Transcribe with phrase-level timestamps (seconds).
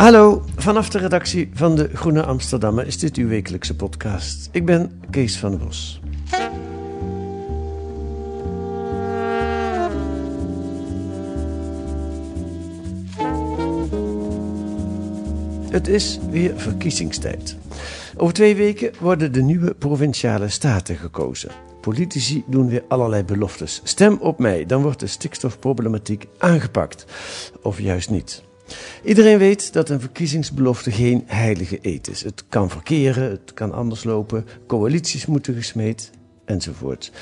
[0.00, 4.48] Hallo, vanaf de redactie van de Groene Amsterdammer is dit uw wekelijkse podcast.
[4.52, 6.00] Ik ben Kees van der Bos.
[15.70, 17.56] Het is weer verkiezingstijd.
[18.16, 21.50] Over twee weken worden de nieuwe provinciale staten gekozen.
[21.80, 23.80] Politici doen weer allerlei beloftes.
[23.84, 27.04] Stem op mij, dan wordt de stikstofproblematiek aangepakt.
[27.62, 28.48] Of juist niet.
[29.04, 32.22] Iedereen weet dat een verkiezingsbelofte geen heilige eet is.
[32.22, 36.10] Het kan verkeren, het kan anders lopen, coalities moeten gesmeed
[36.44, 37.12] enzovoort.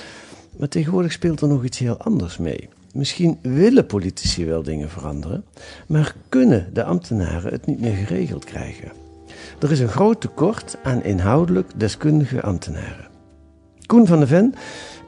[0.57, 2.69] Maar tegenwoordig speelt er nog iets heel anders mee.
[2.93, 5.45] Misschien willen politici wel dingen veranderen,
[5.87, 8.93] maar kunnen de ambtenaren het niet meer geregeld krijgen.
[9.59, 13.07] Er is een groot tekort aan inhoudelijk deskundige ambtenaren.
[13.87, 14.55] Koen van der Ven,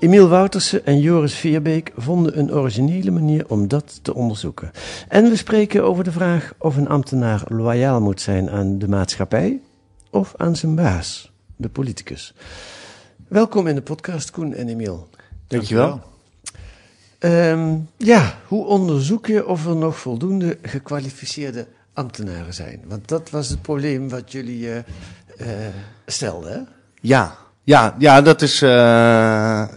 [0.00, 4.70] Emiel Woutersen en Joris Veerbeek vonden een originele manier om dat te onderzoeken.
[5.08, 9.60] En we spreken over de vraag of een ambtenaar loyaal moet zijn aan de maatschappij
[10.10, 12.34] of aan zijn baas, de politicus.
[13.28, 15.08] Welkom in de podcast, Koen en Emiel.
[15.46, 16.00] Dankjewel.
[17.18, 22.80] Ehm, ja, hoe onderzoek je of er nog voldoende gekwalificeerde ambtenaren zijn?
[22.86, 24.78] Want dat was het probleem wat jullie eh,
[25.36, 25.74] eh,
[26.06, 26.60] stelden, hè?
[27.00, 27.36] Ja,
[27.70, 28.68] ja, ja, dat is, eh,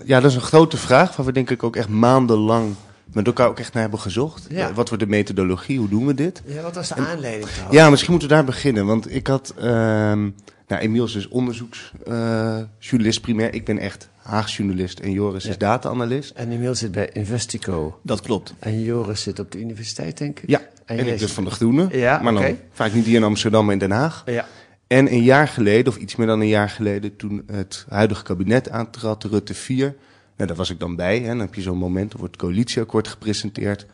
[0.06, 2.76] ja, dat is een grote vraag waar we denk ik ook echt maandenlang
[3.14, 4.46] met elkaar ook echt naar hebben gezocht.
[4.50, 4.70] Ja.
[4.70, 5.78] Eh, wat wordt de methodologie?
[5.80, 6.42] Hoe doen we dit?
[6.46, 7.78] Ja, wat was de aanleiding trouwens?
[7.78, 8.86] Ja, misschien moeten we daar beginnen.
[8.86, 10.22] Want ik had, ehm
[10.68, 13.54] nou, Emiel is dus onderzoeksjournalist primair.
[13.54, 15.50] Ik ben echt Haagsjournalist en Joris Ja.
[15.50, 16.32] is data-analyst.
[16.36, 18.00] En Emiel zit bij Investico.
[18.04, 18.54] Dat klopt.
[18.60, 20.50] En Joris zit op de universiteit, denk ik.
[20.50, 21.88] Ja, En ik dus van de Groene.
[21.92, 24.24] Ja, maar dan vaak niet hier in Amsterdam, maar in Den Haag.
[24.26, 24.46] Ja.
[24.94, 28.70] En een jaar geleden, of iets meer dan een jaar geleden, toen het huidige kabinet
[28.70, 29.96] aantrad, Rutte 4.
[30.36, 31.20] Nou, daar was ik dan bij.
[31.20, 31.28] Hè.
[31.28, 33.86] Dan heb je zo'n moment, er wordt het coalitieakkoord gepresenteerd.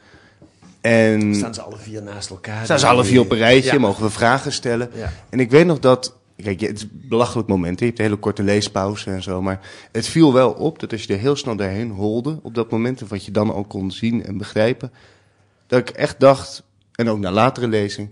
[0.82, 2.64] En Staan ze alle vier naast elkaar?
[2.64, 3.80] staan ze alle vier op een rijtje, Ja.
[3.80, 4.90] mogen we vragen stellen.
[4.94, 5.14] Ja.
[5.30, 7.80] En ik weet nog dat, kijk, het is een belachelijk moment.
[7.80, 7.86] hè.
[7.86, 9.42] Je hebt een hele korte leespauze en zo.
[9.42, 9.60] Maar
[9.92, 13.02] het viel wel op dat als je er heel snel doorheen holde op dat moment,
[13.02, 14.92] en wat je dan ook kon zien en begrijpen,
[15.68, 16.64] dat ik echt dacht,
[16.96, 18.10] en ook na latere lezing,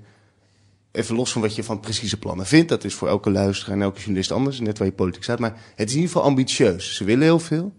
[0.97, 3.81] even los van wat je van precieze plannen vindt, dat is voor elke luisteraar en
[3.81, 6.95] elke journalist anders, net waar je politiek staat, maar het is in ieder geval ambitieus.
[6.95, 7.73] Ze willen heel veel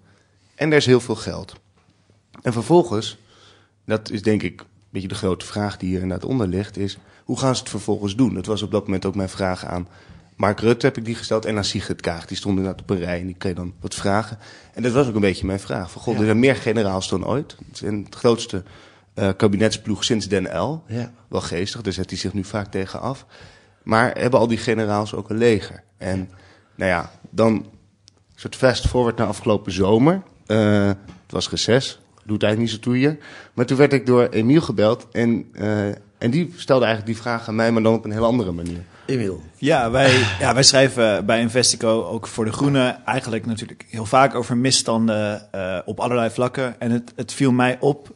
[0.55, 1.55] en er is heel veel geld.
[2.43, 3.19] En vervolgens,
[3.85, 6.99] dat is denk ik een beetje de grote vraag die hier inderdaad onder ligt, is
[7.25, 8.35] hoe gaan ze het vervolgens doen?
[8.35, 9.89] Dat was op dat moment ook mijn vraag aan
[10.37, 12.27] Mark Rutte, heb ik die gesteld, en aan Sigrid Kaag.
[12.27, 14.39] Die stonden inderdaad op een rij en die kreeg dan wat vragen.
[14.75, 15.91] En dat was ook een beetje mijn vraag.
[15.91, 16.19] Van, god, Ja.
[16.21, 17.57] er zijn meer generaals dan ooit.
[17.83, 18.63] Een- het grootste
[19.19, 20.83] eh, kabinetsploeg sinds Den L.
[20.87, 21.13] Ja.
[21.29, 23.27] Wel geestig, daar zet hij zich nu vaak tegen af.
[23.83, 25.83] Maar hebben al die generaals ook een leger?
[25.97, 26.31] En
[26.75, 27.65] nou ja, dan een
[28.35, 30.23] soort fast forward naar afgelopen zomer.
[30.47, 33.19] Eh, het was reces, doet eigenlijk niet zo toe hier.
[33.55, 35.87] Maar toen werd ik door Emiel gebeld en, eh,
[36.19, 38.81] en die stelde eigenlijk die vraag aan mij, maar dan op een heel andere manier.
[39.07, 39.43] Emiel.
[39.57, 44.35] Ja wij, ja, wij schrijven bij Investico ook voor de Groenen eigenlijk natuurlijk heel vaak
[44.35, 46.81] over misstanden eh, op allerlei vlakken.
[46.81, 48.15] En het, het viel mij op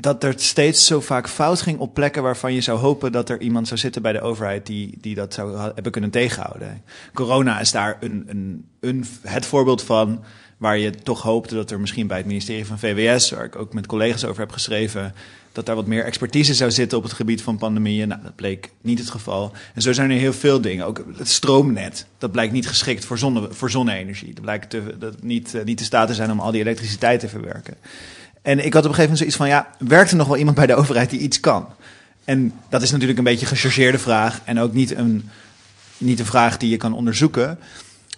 [0.00, 3.40] dat er steeds zo vaak fout ging op plekken waarvan je zou hopen dat er
[3.40, 6.82] iemand zou zitten bij de overheid die, die dat zou hebben kunnen tegenhouden.
[7.14, 10.24] Corona is daar een, een, een, het voorbeeld van
[10.56, 13.72] waar je toch hoopte dat er misschien bij het ministerie van VWS, waar ik ook
[13.72, 15.14] met collega's over heb geschreven,
[15.52, 18.08] dat daar wat meer expertise zou zitten op het gebied van pandemieën.
[18.08, 19.52] Nou, dat bleek niet het geval.
[19.74, 20.86] En zo zijn er heel veel dingen.
[20.86, 24.34] Ook het stroomnet, dat blijkt niet geschikt voor, zonne, voor zonne-energie.
[24.34, 27.20] Dat blijkt te, dat niet, eh, niet te staat te zijn om al die elektriciteit
[27.20, 27.76] te verwerken.
[28.48, 30.56] En ik had op een gegeven moment zoiets van, ja, werkt er nog wel iemand
[30.56, 31.68] bij de overheid die iets kan?
[32.24, 35.30] En dat is natuurlijk een beetje een gechargeerde vraag en ook niet een,
[35.98, 37.58] niet een vraag die je kan onderzoeken.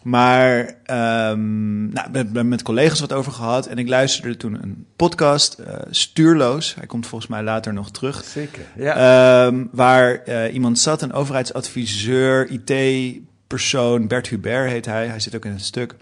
[0.02, 3.66] Maar um, nou, ben, ben met collega's wat over gehad.
[3.66, 6.74] En ik luisterde toen een podcast, uh, Stuurloos.
[6.74, 8.24] Hij komt volgens mij later nog terug.
[8.24, 9.46] Zeker, ja.
[9.46, 14.06] Um, waar uh, iemand zat, een overheidsadviseur, IT-persoon.
[14.06, 15.06] Bert Hubert heet hij.
[15.06, 15.94] Hij zit ook in het stuk.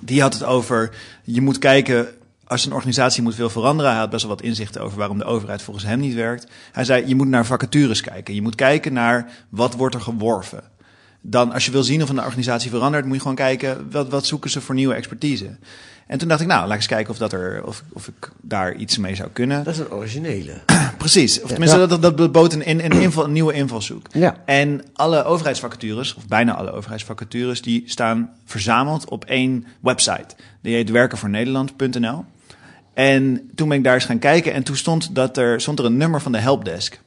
[0.00, 0.90] Die had het over,
[1.22, 2.08] je moet kijken
[2.48, 5.24] als een organisatie moet veel veranderen, hij had best wel wat inzichten over waarom de
[5.24, 6.46] overheid volgens hem niet werkt.
[6.72, 8.34] Hij zei, je moet naar vacatures kijken.
[8.34, 10.62] Je moet kijken naar wat wordt er geworven.
[11.20, 14.26] Dan, als je wil zien of een organisatie verandert, moet je gewoon kijken, wat, wat
[14.26, 15.56] zoeken ze voor nieuwe expertise.
[16.06, 18.74] En toen dacht ik, nou, laat eens kijken of, dat er, of, of ik daar
[18.74, 19.64] iets mee zou kunnen.
[19.64, 20.60] Dat is een originele.
[20.98, 21.42] Precies.
[21.42, 24.06] Of tenminste, dat, dat bood een, een, een, inval, een nieuwe invalshoek.
[24.12, 24.36] Ja.
[24.44, 30.34] En alle overheidsvacatures, of bijna alle overheidsvacatures, die staan verzameld op één website.
[30.62, 32.24] Die heet werkenvoornederland.nl.
[32.98, 35.84] En toen ben ik daar eens gaan kijken en toen stond, dat er, stond er
[35.84, 37.00] een nummer van de helpdesk.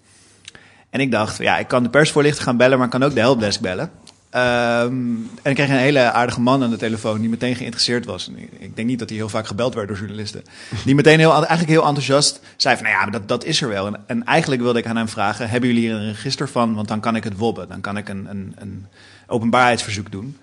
[0.89, 3.19] En ik dacht, ja, ik kan de persvoorlichter gaan bellen, maar ik kan ook de
[3.19, 3.83] helpdesk bellen.
[3.83, 8.31] Um, en ik kreeg een hele aardige man aan de telefoon die meteen geïnteresseerd was.
[8.59, 10.43] Ik denk niet dat hij heel vaak gebeld werd door journalisten.
[10.85, 13.87] Die meteen heel, eigenlijk heel enthousiast zei van, nou ja, dat, dat is er wel.
[13.87, 16.73] En, en eigenlijk wilde ik aan hem vragen, hebben jullie hier een register van?
[16.73, 17.67] Want dan kan ik het wobben.
[17.67, 18.85] Dan kan ik een, een, een
[19.27, 20.37] openbaarheidsverzoek doen.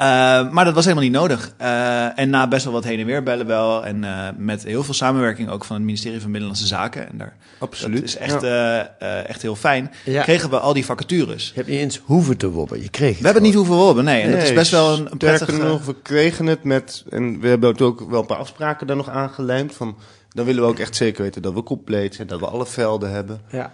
[0.00, 1.52] Uh, maar dat was helemaal niet nodig.
[1.60, 3.86] Uh, en na best wel wat heen en weer bellen wel.
[3.86, 7.08] En uh, met heel veel samenwerking ook van het ministerie van Binnenlandse Zaken.
[7.08, 7.96] En daar, Absoluut.
[7.96, 8.96] Dat is echt, ja.
[9.26, 9.90] echt heel fijn.
[10.04, 10.22] Ja.
[10.22, 11.46] Kregen we al die vacatures.
[11.48, 12.82] Je hebt niet eens hoeven te wobben.
[12.82, 14.22] Je kreeg We hebben het niet hoeven wobben, nee.
[14.22, 15.52] En nee, dat is best wel een, een prettige...
[15.52, 17.04] nog, we kregen het met...
[17.10, 19.74] En we hebben ook wel een paar afspraken daar nog aangelijmd.
[19.74, 19.96] Van,
[20.28, 22.28] dan willen we ook echt zeker weten dat we compleet zijn.
[22.28, 23.40] Dat we alle velden hebben.
[23.50, 23.72] Ja.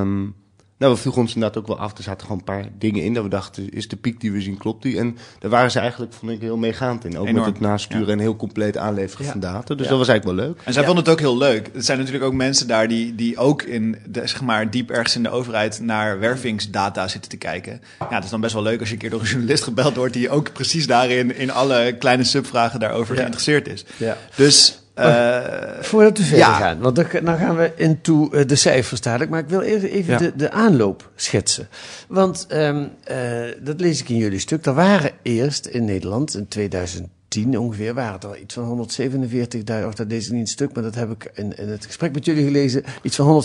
[0.00, 0.34] Um,
[0.78, 1.96] nou, we vroegen ons inderdaad ook wel af.
[1.96, 4.40] Er zaten gewoon een paar dingen in dat we dachten, is de piek die we
[4.40, 4.98] zien, klopt die?
[4.98, 7.18] En daar waren ze eigenlijk, vond ik, heel meegaand in.
[7.18, 7.44] Ook Enorm.
[7.44, 8.12] met het nasturen Ja.
[8.12, 9.30] en heel compleet aanleveren Ja.
[9.32, 9.74] van data.
[9.74, 9.90] Dus Ja.
[9.90, 10.60] dat was eigenlijk wel leuk.
[10.64, 11.70] En zij vonden het ook heel leuk.
[11.72, 15.16] Het zijn natuurlijk ook mensen daar die, die ook in, de, zeg maar, diep ergens
[15.16, 17.80] in de overheid naar wervingsdata zitten te kijken.
[17.98, 19.96] Ja, het is dan best wel leuk als je een keer door een journalist gebeld
[19.96, 23.18] wordt die ook precies daarin in alle kleine subvragen daarover Ja.
[23.20, 23.84] geïnteresseerd is.
[23.96, 24.16] Ja.
[24.36, 26.52] Dus, eh, Voordat we verder ja.
[26.58, 29.30] gaan, want dan, dan gaan we into eh, de cijfers dadelijk.
[29.30, 30.18] Maar ik wil even, even Ja.
[30.18, 31.68] de, de aanloop schetsen.
[32.08, 33.18] Want ehm, eh,
[33.60, 34.66] dat lees ik in jullie stuk.
[34.66, 39.94] Er waren eerst in Nederland in 2010 ongeveer, waren het er iets van 147.000, of
[39.94, 42.24] dat lees ik niet het stuk, maar dat heb ik in, in het gesprek met
[42.24, 43.44] jullie gelezen, iets van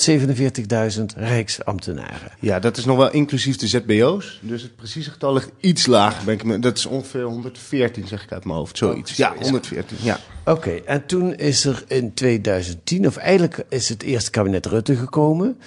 [0.97, 2.31] 147.000 rijksambtenaren.
[2.39, 4.39] Ja, dat is nog wel inclusief de ZBO's.
[4.41, 6.25] Dus het precieze getal ligt iets lager.
[6.25, 8.77] Ben ik, dat is ongeveer 114, zeg ik uit mijn hoofd.
[8.77, 9.15] Zoiets.
[9.15, 9.97] Ja, 114.
[10.01, 10.19] Ja.
[10.45, 15.57] Oké, en toen is er in 2010, of eigenlijk is het eerste kabinet Rutte gekomen.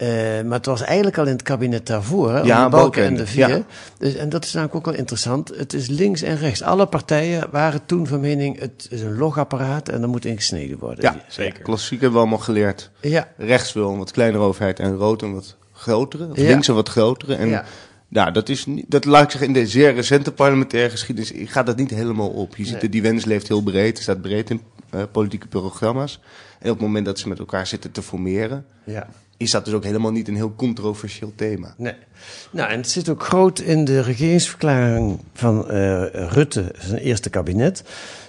[0.00, 0.08] Eh,
[0.44, 3.16] maar het was eigenlijk al in het kabinet daarvoor, hè, Ja, onder Balken en Balkenende,
[3.22, 3.48] de Vier.
[3.48, 3.62] ja.
[3.98, 5.48] Dus, en dat is namelijk ook wel interessant.
[5.56, 6.62] Het is links en rechts.
[6.62, 11.04] Alle partijen waren toen van mening, het is een logapparaat en er moet ingesneden worden.
[11.04, 11.62] ja, zeker.
[11.62, 12.90] Klassiek hebben we allemaal geleerd.
[13.00, 16.28] Ja, Rechts wil een wat kleinere overheid en rood een wat grotere.
[16.30, 16.42] Of Ja.
[16.48, 17.34] links een wat grotere.
[17.34, 17.64] En
[18.08, 18.30] Ja.
[18.30, 21.76] dat is niet, dat laat ik zeggen, in de zeer recente parlementaire geschiedenis gaat dat
[21.76, 22.56] niet helemaal op.
[22.56, 22.80] Je ziet Nee.
[22.82, 24.60] dat die wens leeft heel breed, er staat breed in
[24.90, 26.20] eh, politieke programma's.
[26.58, 29.06] En op het moment dat ze met elkaar zitten te formeren, ja.
[29.40, 31.74] Is dat dus ook helemaal niet een heel controversieel thema.
[31.76, 31.94] Nee.
[32.50, 37.84] Nou, en het zit ook groot in de regeringsverklaring van eh, Rutte, zijn eerste kabinet.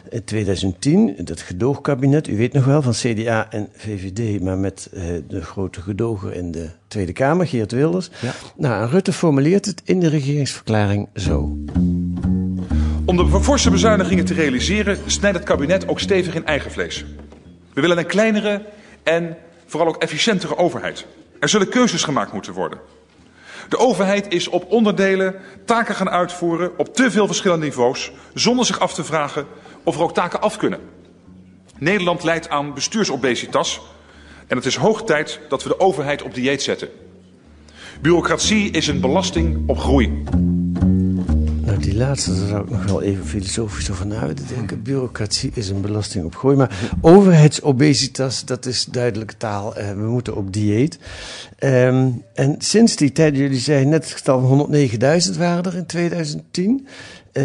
[0.10, 5.04] In 2010, dat gedoogkabinet, u weet nog wel, van CDA en VVD, maar met eh,
[5.28, 8.10] de grote gedoger in de Tweede Kamer, Geert Wilders.
[8.22, 8.34] Ja.
[8.56, 11.58] Nou, en Rutte formuleert het in de regeringsverklaring zo.
[13.06, 17.06] Om de forse bezuinigingen te realiseren snijdt het kabinet ook stevig in eigen vlees.
[17.74, 18.66] We willen een kleinere
[19.04, 19.38] en
[19.72, 21.06] vooral ook efficiëntere overheid.
[21.40, 22.80] Er zullen keuzes gemaakt moeten worden.
[23.70, 28.80] De overheid is op onderdelen taken gaan uitvoeren op te veel verschillende niveaus, zonder zich
[28.80, 29.46] af te vragen
[29.84, 30.80] of er ook taken af kunnen.
[31.78, 33.82] Nederland leidt aan bestuursobesitas
[34.48, 36.90] en het is hoog tijd dat we de overheid op dieet zetten.
[38.02, 40.24] Bureaucratie is een belasting op groei.
[41.82, 44.82] Die laatste, daar zou ik nog wel even filosofisch over na willen denken.
[44.82, 46.56] Bureaucratie is een belasting op groei.
[46.56, 49.76] Maar overheidsobesitas, dat is duidelijke taal.
[49.76, 51.00] Eh, we moeten op dieet.
[51.58, 55.86] Ehm, en sinds die tijd, jullie zeiden net het getal van 109.000 waren er in
[55.86, 56.88] 2010.
[57.32, 57.44] Eh,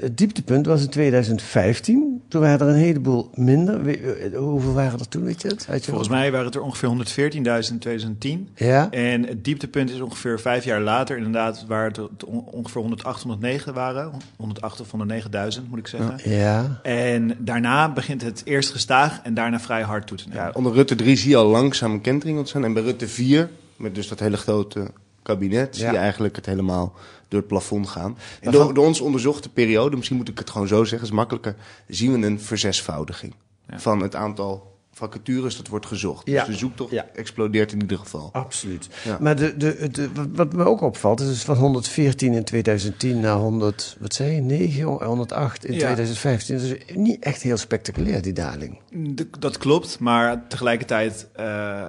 [0.00, 2.22] het dieptepunt was in 2015.
[2.28, 3.82] Toen waren er een heleboel minder.
[3.82, 5.66] We- eh, hoeveel waren er toen, weet je het?
[5.82, 8.48] Volgens mij waren het er ongeveer 114.000 in 2010.
[8.54, 8.90] Ja?
[8.90, 13.74] En het dieptepunt is ongeveer vijf jaar later, inderdaad, waar het on- ongeveer 108, 109
[13.74, 14.12] waren.
[14.36, 16.30] 108 of 109.000 moet ik zeggen.
[16.30, 16.80] Ja.
[16.82, 20.42] En daarna begint het eerst gestaag en daarna vrij hard toe te nemen.
[20.44, 22.64] Ja, onder Rutte 3 zie je al langzaam een kentering ontstaan.
[22.64, 24.86] En bij Rutte 4, met dus dat hele grote
[25.22, 26.92] kabinet, zie je eigenlijk het helemaal
[27.32, 28.16] door het plafond gaan.
[28.16, 31.14] En Maar door, door ons onderzochte periode, misschien moet ik het gewoon zo zeggen, is
[31.14, 31.54] makkelijker,
[31.88, 33.34] zien we een verzesvoudiging
[33.68, 33.78] Ja.
[33.80, 36.26] van het aantal vacatures, dat wordt gezocht.
[36.26, 36.44] Ja.
[36.44, 37.06] Dus de zoektocht Ja.
[37.14, 38.28] explodeert in ieder geval.
[38.32, 38.88] Absoluut.
[39.04, 39.16] Ja.
[39.20, 43.20] Maar de, de, de, wat- wat me ook opvalt, is dus van 114 in 2010
[43.20, 45.78] naar 100, wat zei je, 9, 108 in Ja.
[45.78, 46.56] 2015.
[46.56, 48.78] Dat is niet echt heel spectaculair, die daling.
[49.38, 51.82] Dat klopt, maar tegelijkertijd eh,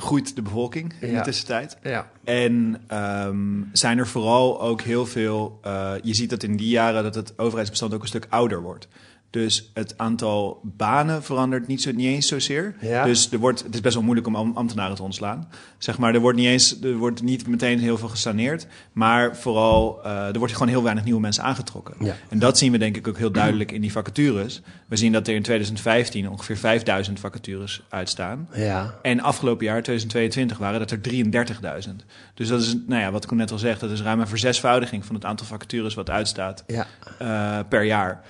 [0.00, 1.76] groeit de bevolking in de tussentijd.
[1.82, 2.10] Ja.
[2.24, 5.58] En ehm, zijn er vooral ook heel veel.
[5.62, 8.88] eh, je ziet dat in die jaren dat het overheidsbestand ook een stuk ouder wordt.
[9.30, 12.74] Dus het aantal banen verandert niet, zo, niet eens zozeer.
[12.80, 13.04] Ja.
[13.04, 15.48] Dus er wordt, het is best wel moeilijk om am- ambtenaren te ontslaan.
[15.78, 18.66] Zeg maar, er wordt niet eens, er wordt niet meteen heel veel gesaneerd.
[18.92, 21.94] Maar vooral, eh, er wordt gewoon heel weinig nieuwe mensen aangetrokken.
[21.98, 22.16] Ja.
[22.28, 24.60] En dat zien we denk ik ook heel duidelijk in die vacatures.
[24.86, 28.48] We zien dat er in 2015 ongeveer 5000 vacatures uitstaan.
[28.54, 28.94] Ja.
[29.02, 32.04] En afgelopen jaar, 2022, waren dat er 33.000.
[32.34, 35.04] Dus dat is, nou ja, wat ik net al zeg, dat is ruim een verzesvoudiging
[35.04, 36.86] van het aantal vacatures wat uitstaat ja.
[37.18, 38.22] eh, per jaar.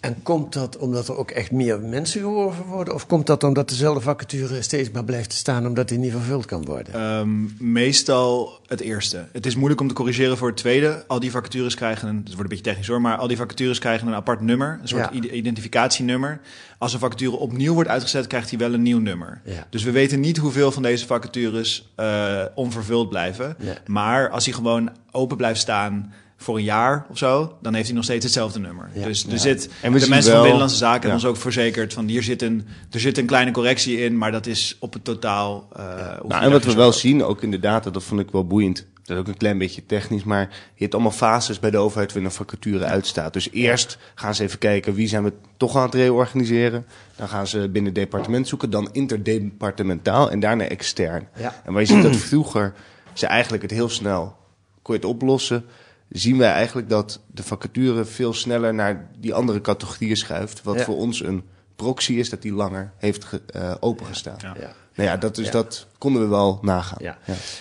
[0.00, 2.94] En komt dat omdat er ook echt meer mensen geworven worden?
[2.94, 6.64] Of komt dat omdat dezelfde vacature steeds maar blijft staan omdat die niet vervuld kan
[6.64, 6.94] worden?
[6.94, 9.24] Ehm, meestal het eerste.
[9.32, 11.04] Het is moeilijk om te corrigeren voor het tweede.
[11.06, 13.78] Al die vacatures krijgen een, het wordt een beetje technisch hoor, maar al die vacatures
[13.78, 15.30] krijgen een apart nummer, een soort Ja.
[15.30, 16.40] identificatienummer.
[16.78, 19.40] Als een vacature opnieuw wordt uitgezet, krijgt hij wel een nieuw nummer.
[19.44, 19.66] Ja.
[19.70, 23.56] Dus we weten niet hoeveel van deze vacatures eh, onvervuld blijven.
[23.58, 23.74] Ja.
[23.86, 27.94] Maar als hij gewoon open blijft staan voor een jaar of zo, dan heeft hij
[27.94, 28.90] nog steeds hetzelfde nummer.
[28.94, 29.04] Ja.
[29.04, 29.36] Dus er Ja.
[29.38, 31.26] zit, En we de mensen wel- van Binnenlandse Zaken hebben Ja.
[31.26, 34.46] ons ook verzekerd van hier zit een, er zit een kleine correctie in, maar dat
[34.46, 35.68] is op het totaal.
[35.76, 38.46] je Nou, en wat we wel zien, ook in de data, dat vond ik wel
[38.46, 38.86] boeiend.
[39.04, 40.40] Dat is ook een klein beetje technisch, maar
[40.74, 43.32] je hebt allemaal fases bij de overheid waarin een vacature uitstaat.
[43.32, 46.86] Dus eerst gaan ze even kijken wie zijn we toch aan het reorganiseren.
[47.16, 51.28] Dan gaan ze binnen het departement zoeken, dan interdepartementaal en daarna extern.
[51.64, 52.72] En waar je ziet dat vroeger
[53.12, 54.36] ze eigenlijk het heel snel
[54.82, 55.64] kon je het oplossen,
[56.08, 60.62] zien wij eigenlijk dat de vacature veel sneller naar die andere categorieën schuift.
[60.62, 60.84] Wat Ja.
[60.84, 61.44] voor ons een
[61.76, 64.36] proxy is dat die langer heeft ge, eh, opengestaan.
[64.40, 64.54] Ja.
[64.60, 64.72] Ja.
[64.94, 66.98] Nou ja, dat, is, dat konden we wel nagaan.
[67.00, 67.18] Ja.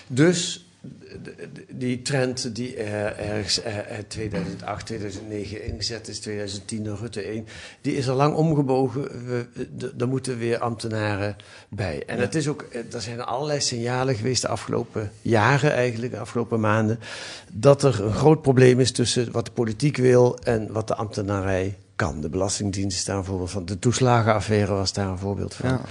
[0.07, 0.64] Dus
[1.69, 7.45] die trend die er ergens uit 2008, 2009 ingezet is, 2010 door Rutte 1,
[7.81, 9.01] die is al lang omgebogen.
[9.27, 9.45] We,
[9.97, 11.35] er moeten weer ambtenaren
[11.69, 12.03] bij.
[12.05, 16.59] En het is ook, er zijn allerlei signalen geweest de afgelopen jaren eigenlijk, de afgelopen
[16.59, 16.99] maanden,
[17.51, 21.77] dat er een groot probleem is tussen wat de politiek wil en wat de ambtenarij
[21.95, 22.21] kan.
[22.21, 23.65] De Belastingdienst is daar een voorbeeld van.
[23.65, 25.69] De toeslagenaffaire was daar een voorbeeld van.
[25.69, 25.81] Ja.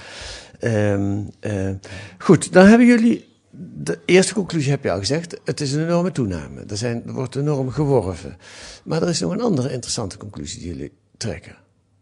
[0.58, 1.70] Ehm, eh,
[2.18, 3.32] goed, dan hebben jullie.
[3.56, 5.40] De eerste conclusie heb je al gezegd.
[5.44, 6.60] Het is een enorme toename.
[6.68, 8.36] Er, zijn, er wordt enorm geworven.
[8.84, 11.56] Maar er is nog een andere interessante conclusie die jullie trekken.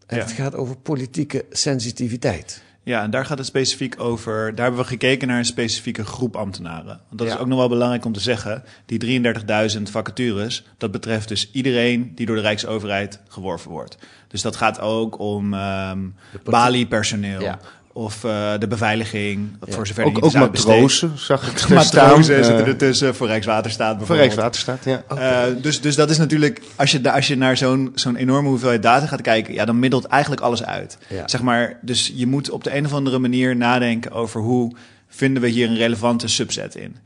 [0.07, 0.23] En Ja.
[0.23, 2.63] het gaat over politieke sensitiviteit.
[2.85, 4.55] Ja, en daar gaat het specifiek over.
[4.55, 6.87] Daar hebben we gekeken naar een specifieke groep ambtenaren.
[7.09, 7.35] Want dat Ja.
[7.35, 8.65] is ook nog wel belangrijk om te zeggen.
[8.87, 13.97] Die 33.000 vacatures, dat betreft dus iedereen die door de Rijksoverheid geworven wordt.
[14.29, 15.99] Dus dat gaat ook om ehm
[16.45, 17.41] Bali-personeel.
[17.41, 17.59] Ja.
[17.95, 19.73] Of eh, de beveiliging, Ja.
[19.73, 22.09] voor zover die Ook, niet ook matrozen, zag ik er staan.
[22.09, 24.29] Matrozen zitten ertussen, voor Rijkswaterstaat Voor bijvoorbeeld.
[24.29, 25.05] Rijkswaterstaat, ja.
[25.09, 28.83] Eh, dus, dus dat is natuurlijk, als je, als je naar zo'n zo'n enorme hoeveelheid
[28.83, 30.99] data gaat kijken, ja, dan middelt eigenlijk alles uit.
[31.09, 31.29] Ja.
[31.29, 34.73] Zeg maar, dus je moet op de een of andere manier nadenken over hoe
[35.09, 36.97] vinden we hier een relevante subset in.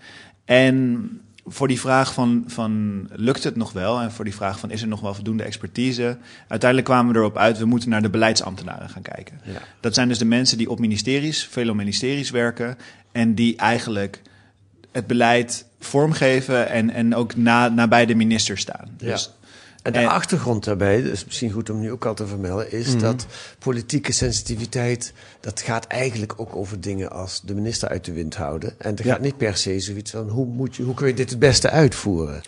[0.44, 1.10] En
[1.46, 4.82] voor die vraag van, van lukt het nog wel en voor die vraag van is
[4.82, 8.88] er nog wel voldoende expertise, uiteindelijk kwamen we erop uit, we moeten naar de beleidsambtenaren
[8.88, 9.40] gaan kijken.
[9.44, 9.60] Ja.
[9.80, 12.78] Dat zijn dus de mensen die op ministeries, veel op ministeries werken
[13.12, 14.22] en die eigenlijk
[14.92, 18.88] het beleid vormgeven en, en ook na, nabij de minister staan.
[18.98, 19.10] Ja.
[19.10, 19.30] Dus,
[19.86, 22.72] En de En- achtergrond daarbij, dat is misschien goed om nu ook al te vermelden,
[22.72, 22.98] is Mhm.
[22.98, 23.26] dat
[23.58, 28.74] politieke sensitiviteit, dat gaat eigenlijk ook over dingen als de minister uit de wind houden.
[28.78, 31.30] En het gaat niet per se zoiets van hoe, moet je, hoe kun je dit
[31.30, 32.40] het beste uitvoeren.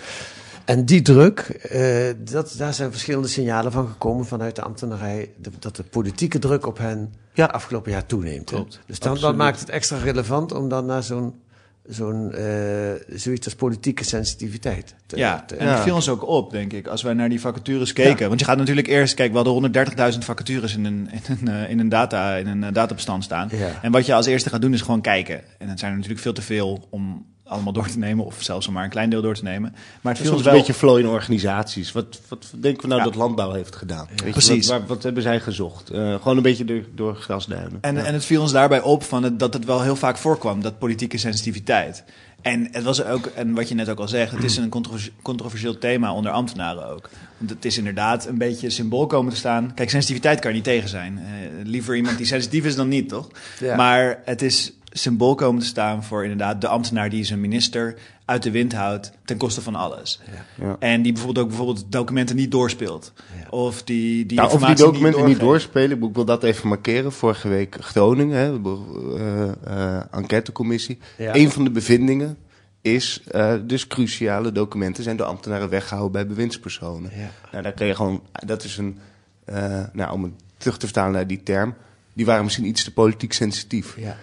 [0.65, 5.51] En die druk, eh, dat, daar zijn verschillende signalen van gekomen vanuit de ambtenarij, de-
[5.59, 7.45] dat de politieke druk op hen Ja.
[7.47, 8.51] afgelopen jaar toeneemt.
[8.51, 8.57] hè.
[8.57, 9.37] Klopt, Dus dan, absoluut.
[9.37, 11.35] maakt het extra relevant om dan naar zo'n
[11.89, 12.45] zo'n eh,
[13.15, 15.75] zoiets als politieke sensitiviteit te, ja, te- en Ja.
[15.75, 18.29] dat viel ons ook op, denk ik, als wij naar die vacatures keken.
[18.29, 19.53] Want je gaat natuurlijk eerst, kijk, we hadden
[20.13, 23.49] 130.000 vacatures in een, in een, eh, in een, data, in een eh, databestand staan.
[23.53, 23.71] Ja.
[23.83, 25.41] En wat je als eerste gaat doen is gewoon kijken.
[25.59, 28.67] En het zijn er natuurlijk veel te veel om allemaal door te nemen, of zelfs
[28.67, 29.75] om maar een klein deel door te nemen.
[30.01, 31.93] Maar het viel ons een wel beetje flow in organisaties.
[31.93, 33.07] Wat, wat denken we nou Ja.
[33.07, 34.07] dat landbouw heeft gedaan?
[34.09, 34.73] Weet je, Precies.
[34.87, 35.91] Wat, hebben zij gezocht?
[35.91, 37.79] Eh, gewoon een beetje door, door grasduinen.
[37.81, 38.05] En, Ja.
[38.05, 40.79] en het viel ons daarbij op van het, dat het wel heel vaak voorkwam, dat
[40.79, 42.05] politieke sensitiviteit.
[42.43, 44.73] En het was ook, en wat je net ook al zegt, het is een
[45.23, 47.09] controversieel thema onder ambtenaren ook.
[47.39, 49.73] Want het is inderdaad een beetje symbool komen te staan.
[49.75, 51.19] Kijk, sensitiviteit kan er niet tegen zijn.
[51.19, 51.25] Eh,
[51.65, 53.29] liever iemand die sensitief is dan niet, toch?
[53.61, 53.77] Ja.
[53.77, 58.43] Maar het is symbool komen te staan voor inderdaad de ambtenaar die zijn minister uit
[58.43, 60.21] de wind houdt ten koste van alles.
[60.27, 60.65] Ja.
[60.67, 60.77] Ja.
[60.79, 63.13] En die bijvoorbeeld ook bijvoorbeeld documenten niet doorspeelt.
[63.51, 67.13] Of die, die Nou, of die documenten niet, doorspelen, ik wil dat even markeren.
[67.13, 68.61] Vorige week Groningen, hè,
[69.17, 70.99] eh, eh, enquêtecommissie.
[71.17, 71.35] Ja.
[71.35, 72.37] Een van de bevindingen
[72.81, 77.11] is, eh, dus cruciale documenten zijn door ambtenaren weggehouden bij bewindspersonen.
[77.15, 77.31] Ja.
[77.51, 78.99] Nou, daar kun je gewoon, dat is een,
[79.45, 81.75] eh, nou, om het terug te vertalen naar die term,
[82.13, 83.95] die waren misschien iets te politiek sensitief.
[83.97, 84.17] Ja.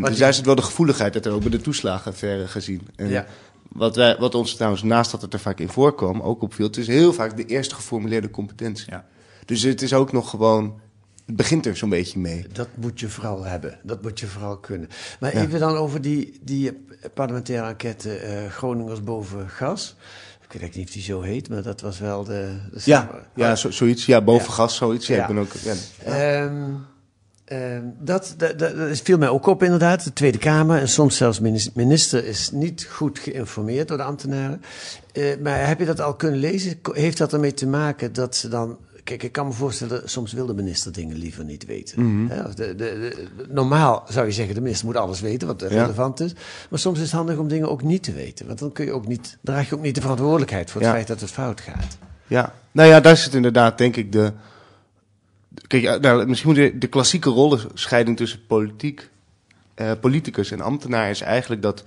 [0.00, 2.88] Wat dus daar zit wel de gevoeligheid, dat er ook bij de toeslagenaffaire gezien.
[2.96, 3.26] En Ja.
[3.68, 6.76] wat, wij, wat ons trouwens, naast dat het er vaak in voorkwam, ook opviel, het
[6.76, 8.90] is heel vaak de eerste geformuleerde competentie.
[8.90, 9.04] Ja.
[9.44, 10.80] Dus het is ook nog gewoon,
[11.26, 12.46] het begint er zo'n beetje mee.
[12.52, 13.78] Dat moet je vooral hebben.
[13.82, 14.88] Dat moet je vooral kunnen.
[15.20, 15.42] Maar Ja.
[15.42, 19.96] even dan over die, die parlementaire enquête eh, Groningers boven gas.
[20.52, 22.56] Ik weet niet of die zo heet, maar dat was wel de...
[22.72, 24.52] de Ja, ja zo, zoiets, ja, boven Ja.
[24.52, 25.06] gas, zoiets.
[25.06, 25.20] Ja, Ja.
[25.22, 25.74] Ik ben ook, ja.
[26.04, 26.62] Ehm,
[27.50, 30.04] ehm, dat, dat, dat, viel mij ook op inderdaad.
[30.04, 34.62] De Tweede Kamer en soms zelfs minis- minister is niet goed geïnformeerd door de ambtenaren.
[35.12, 36.78] Eh, maar heb je dat al kunnen lezen?
[36.92, 38.78] Heeft dat ermee te maken dat ze dan...
[39.04, 42.30] Kijk, ik kan me voorstellen, soms wil de minister dingen liever niet weten.
[42.46, 45.66] Of de, de, de- normaal zou je zeggen, de minister moet alles weten wat Ja.
[45.68, 46.32] relevant is.
[46.70, 48.46] Maar soms is het handig om dingen ook niet te weten.
[48.46, 50.96] Want dan kun je ook niet, draag je ook niet de verantwoordelijkheid voor het Ja.
[50.96, 51.98] feit dat het fout gaat.
[52.26, 54.32] Ja, nou ja, daar zit inderdaad denk ik de...
[55.70, 59.08] Kijk, ja, nou, misschien moet je de klassieke rollenscheiding tussen politiek,
[59.74, 61.84] eh, politicus en ambtenaar is eigenlijk dat...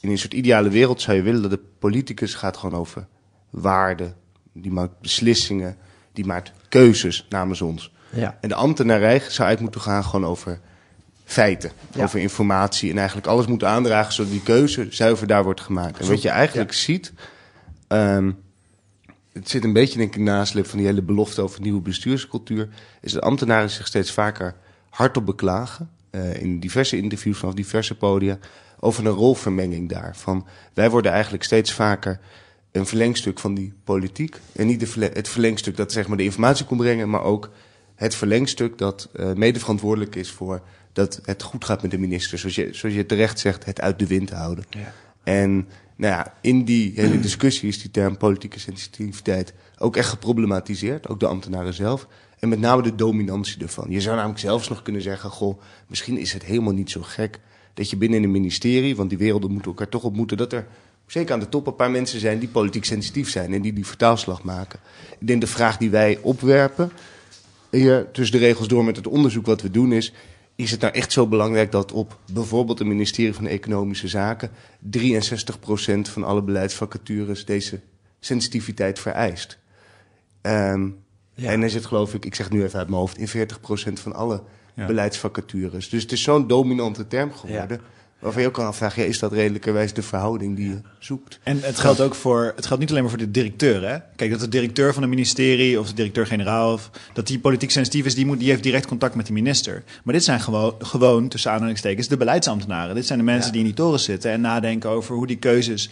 [0.00, 3.06] In een soort ideale wereld zou je willen dat de politicus gaat gewoon over
[3.50, 4.14] waarden.
[4.52, 5.76] Die maakt beslissingen,
[6.12, 7.92] die maakt keuzes namens ons.
[8.10, 8.38] Ja.
[8.40, 10.60] En de ambtenarij zou eigenlijk moeten gaan gewoon over
[11.24, 12.04] feiten, Ja.
[12.04, 12.90] over informatie.
[12.90, 15.98] En eigenlijk alles moet aandragen zodat die keuze zuiver daar wordt gemaakt.
[15.98, 17.12] En wat je eigenlijk ziet,
[17.88, 18.30] ehm,
[19.32, 22.68] het zit een beetje denk ik naslip van die hele belofte over nieuwe bestuurscultuur,
[23.00, 24.54] is dat ambtenaren zich steeds vaker
[24.90, 25.90] hardop beklagen.
[26.10, 28.38] eh, in diverse interviews vanaf diverse podia,
[28.80, 30.16] over een rolvermenging daar.
[30.16, 32.20] Van, wij worden eigenlijk steeds vaker
[32.72, 34.36] een verlengstuk van die politiek.
[34.52, 37.50] En niet de het verlengstuk dat zeg maar, de informatie kon brengen, maar ook
[37.94, 42.38] het verlengstuk dat eh mede verantwoordelijk is voor dat het goed gaat met de minister.
[42.38, 44.64] Zoals je, zoals je terecht zegt, het uit de wind houden.
[44.70, 44.92] Ja.
[45.22, 45.68] En
[46.00, 51.08] nou ja, in die hele discussie is die term politieke sensitiviteit ook echt geproblematiseerd.
[51.08, 52.06] Ook de ambtenaren zelf.
[52.38, 53.86] En met name de dominantie ervan.
[53.90, 57.40] Je zou namelijk zelfs nog kunnen zeggen: Goh, misschien is het helemaal niet zo gek
[57.74, 60.66] dat je binnen een ministerie, want die werelden moeten elkaar toch ontmoeten, dat er
[61.06, 63.86] zeker aan de top een paar mensen zijn die politiek sensitief zijn en die die
[63.86, 64.80] vertaalslag maken.
[65.18, 66.92] Ik denk de vraag die wij opwerpen,
[67.70, 70.12] hier tussen de regels door met het onderzoek wat we doen, is:
[70.56, 74.50] is het nou echt zo belangrijk dat op bijvoorbeeld het ministerie van Economische Zaken
[74.98, 77.80] 63% van alle beleidsvacatures deze
[78.20, 79.58] sensitiviteit vereist?
[80.40, 80.88] Ehm,
[81.34, 81.50] Ja.
[81.50, 84.14] En is het geloof ik, ik zeg nu even uit mijn hoofd, in 40% van
[84.14, 84.42] alle
[84.74, 84.86] Ja.
[84.86, 85.88] beleidsvacatures.
[85.88, 87.80] Dus het is zo'n dominante term geworden.
[88.20, 91.38] Waarvan je ook kan afvragen, ja, is dat redelijkerwijs de verhouding die je zoekt?
[91.42, 93.88] En het geldt ook voor, het geldt niet alleen maar voor de directeur.
[93.88, 93.98] Hè?
[94.16, 98.04] Kijk, dat de directeur van een ministerie of de directeur-generaal, of dat die politiek sensitief
[98.06, 99.82] is, die, moet, die heeft direct contact met de minister.
[100.04, 102.94] Maar dit zijn gewoon, gewoon tussen aanhalingstekens, de beleidsambtenaren.
[102.94, 103.50] Dit zijn de mensen Ja.
[103.52, 105.90] die in die toren zitten en nadenken over hoe die keuzes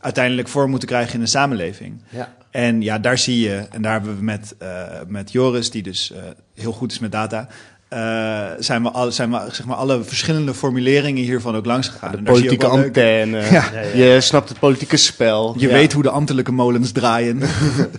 [0.00, 2.02] uiteindelijk vorm moeten krijgen in de samenleving.
[2.08, 2.34] Ja.
[2.50, 6.12] En ja, daar zie je, en daar hebben we met, eh, met Joris, die dus
[6.12, 6.22] eh,
[6.54, 7.48] heel goed is met data,
[7.88, 12.10] eh, zijn we, al, zijn we zeg maar, alle verschillende formuleringen hiervan ook langs gegaan.
[12.12, 13.64] De politieke antenne, Ja.
[13.94, 15.54] je snapt het politieke spel.
[15.58, 15.72] Je Ja.
[15.72, 17.40] weet hoe de ambtelijke molens draaien.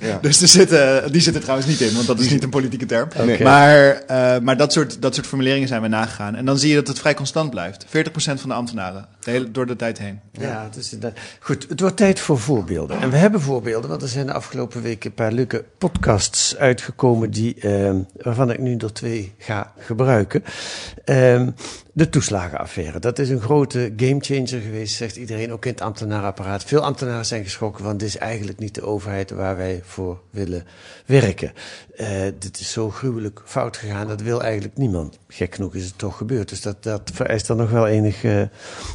[0.02, 0.18] Ja.
[0.22, 3.10] dus er zitten, die zitten trouwens niet in, want dat is niet een politieke term.
[3.44, 6.36] Maar, eh, maar dat, soort, dat soort formuleringen zijn we nagegaan.
[6.36, 7.86] En dan zie je dat het vrij constant blijft.
[7.90, 10.20] 40% van de ambtenaren, de hele, door de tijd heen.
[10.32, 11.20] Ja, het is inderdaad.
[11.40, 13.02] Goed, het wordt tijd voor voorbeelden.
[13.02, 17.32] En we hebben voorbeelden, want er zijn de afgelopen weken een paar leuke podcasts uitgekomen
[17.32, 20.44] die, ehm, waarvan ik nu er twee ga gebruiken.
[21.04, 21.50] Ehm,
[21.94, 26.64] de toeslagenaffaire, dat is een grote gamechanger geweest, zegt iedereen, ook in het ambtenarenapparaat.
[26.64, 30.66] Veel ambtenaren zijn geschrokken, want dit is eigenlijk niet de overheid waar wij voor willen
[31.06, 31.54] werken.
[31.96, 32.08] Eh,
[32.40, 35.18] dit is zo gruwelijk fout gegaan, dat wil eigenlijk niemand.
[35.28, 38.42] Gek genoeg is het toch gebeurd, dus dat, dat vereist dan nog wel enig eh,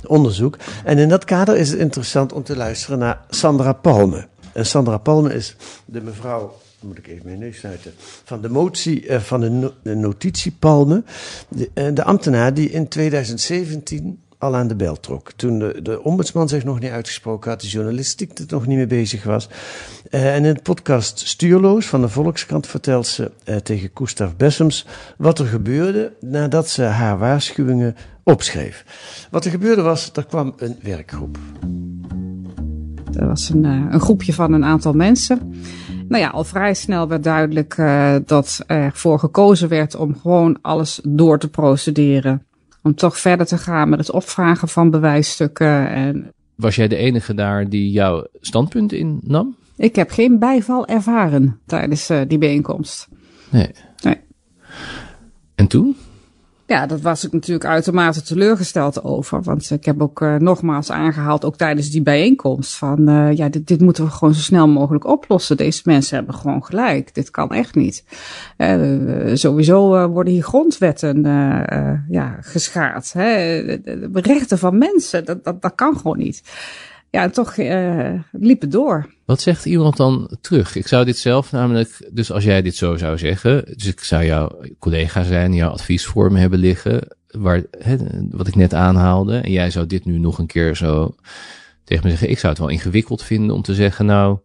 [0.06, 0.56] onderzoek.
[0.84, 4.26] En in dat kader is het interessant om te luisteren naar Sandra Palme.
[4.52, 7.64] En Sandra Palme is de mevrouw, moet ik even mijn neus
[8.24, 11.02] van de motie eh, van de, no- de notitie Palme.
[11.48, 15.32] De, eh, de ambtenaar die in 2017 al aan de bel trok.
[15.36, 18.86] Toen de, de ombudsman zich nog niet uitgesproken had, de journalistiek er nog niet mee
[18.86, 19.48] bezig was.
[20.10, 23.30] Eh, en in het podcast Stuurloos van de Volkskrant vertelt ze
[23.62, 28.84] tegen Gustav Bessems wat er gebeurde nadat ze haar waarschuwingen opschreef.
[29.30, 31.38] Wat er gebeurde was, er kwam een werkgroep.
[33.14, 35.54] Er was een, een groepje van een aantal mensen.
[36.08, 41.00] Nou ja, al vrij snel werd duidelijk eh, dat ervoor gekozen werd om gewoon alles
[41.04, 42.46] door te procederen.
[42.82, 45.88] Om toch verder te gaan met het opvragen van bewijsstukken.
[45.88, 49.56] En was jij de enige daar die jouw standpunt innam?
[49.76, 53.08] Ik heb geen bijval ervaren tijdens uh, die bijeenkomst.
[53.50, 53.70] Nee.
[54.02, 54.16] nee.
[55.54, 55.96] En toen?
[56.72, 59.42] Ja, dat was ik natuurlijk uitermate teleurgesteld over.
[59.42, 63.66] Want ik heb ook uh, nogmaals aangehaald, ook tijdens die bijeenkomst, van uh, ja, dit,
[63.66, 65.56] dit, moeten we gewoon zo snel mogelijk oplossen.
[65.56, 67.14] Deze mensen hebben gewoon gelijk.
[67.14, 68.04] Dit kan echt niet.
[68.58, 71.22] Uh, sowieso worden hier grondwetten
[72.08, 73.12] ja, geschaad.
[73.12, 73.64] Hè?
[73.74, 76.42] De rechten van mensen, dat, dat, dat kan gewoon niet.
[77.12, 77.56] Ja, toch
[78.32, 79.14] liep het door.
[79.24, 80.76] Wat zegt iemand dan terug?
[80.76, 84.24] Ik zou dit zelf namelijk, dus als jij dit zo zou zeggen, dus ik zou
[84.24, 87.96] jouw collega zijn, jouw advies voor me hebben liggen, waar, hè,
[88.30, 91.14] wat ik net aanhaalde, en jij zou dit nu nog een keer zo
[91.84, 92.30] tegen me zeggen.
[92.30, 94.38] Ik zou het wel ingewikkeld vinden om te zeggen, nou,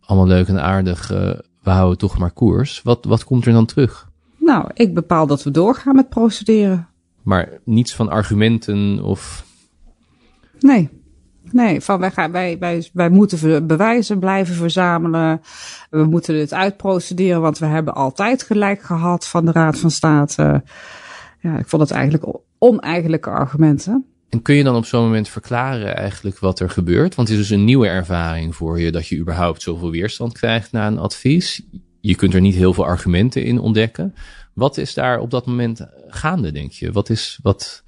[0.00, 1.18] allemaal leuk en aardig, uh,
[1.62, 2.82] we houden toch maar koers.
[2.82, 4.08] Wat, wat komt er dan terug?
[4.38, 6.88] Nou, ik bepaal dat we doorgaan met procederen.
[7.22, 9.44] Maar niets van argumenten of.
[10.60, 11.02] Nee.
[11.54, 15.40] Nee, van wij, gaan, wij, wij, wij moeten bewijzen blijven verzamelen.
[15.90, 20.62] We moeten dit uitprocederen, want we hebben altijd gelijk gehad van de Raad van State.
[21.40, 24.06] Ja, ik vond het eigenlijk oneigenlijke argumenten.
[24.28, 27.14] En kun je dan op zo'n moment verklaren eigenlijk wat er gebeurt?
[27.14, 30.72] Want het is dus een nieuwe ervaring voor je dat je überhaupt zoveel weerstand krijgt
[30.72, 31.62] na een advies.
[32.00, 34.14] Je kunt er niet heel veel argumenten in ontdekken.
[34.54, 36.92] Wat is daar op dat moment gaande, denk je?
[36.92, 37.84] Wat, is, wat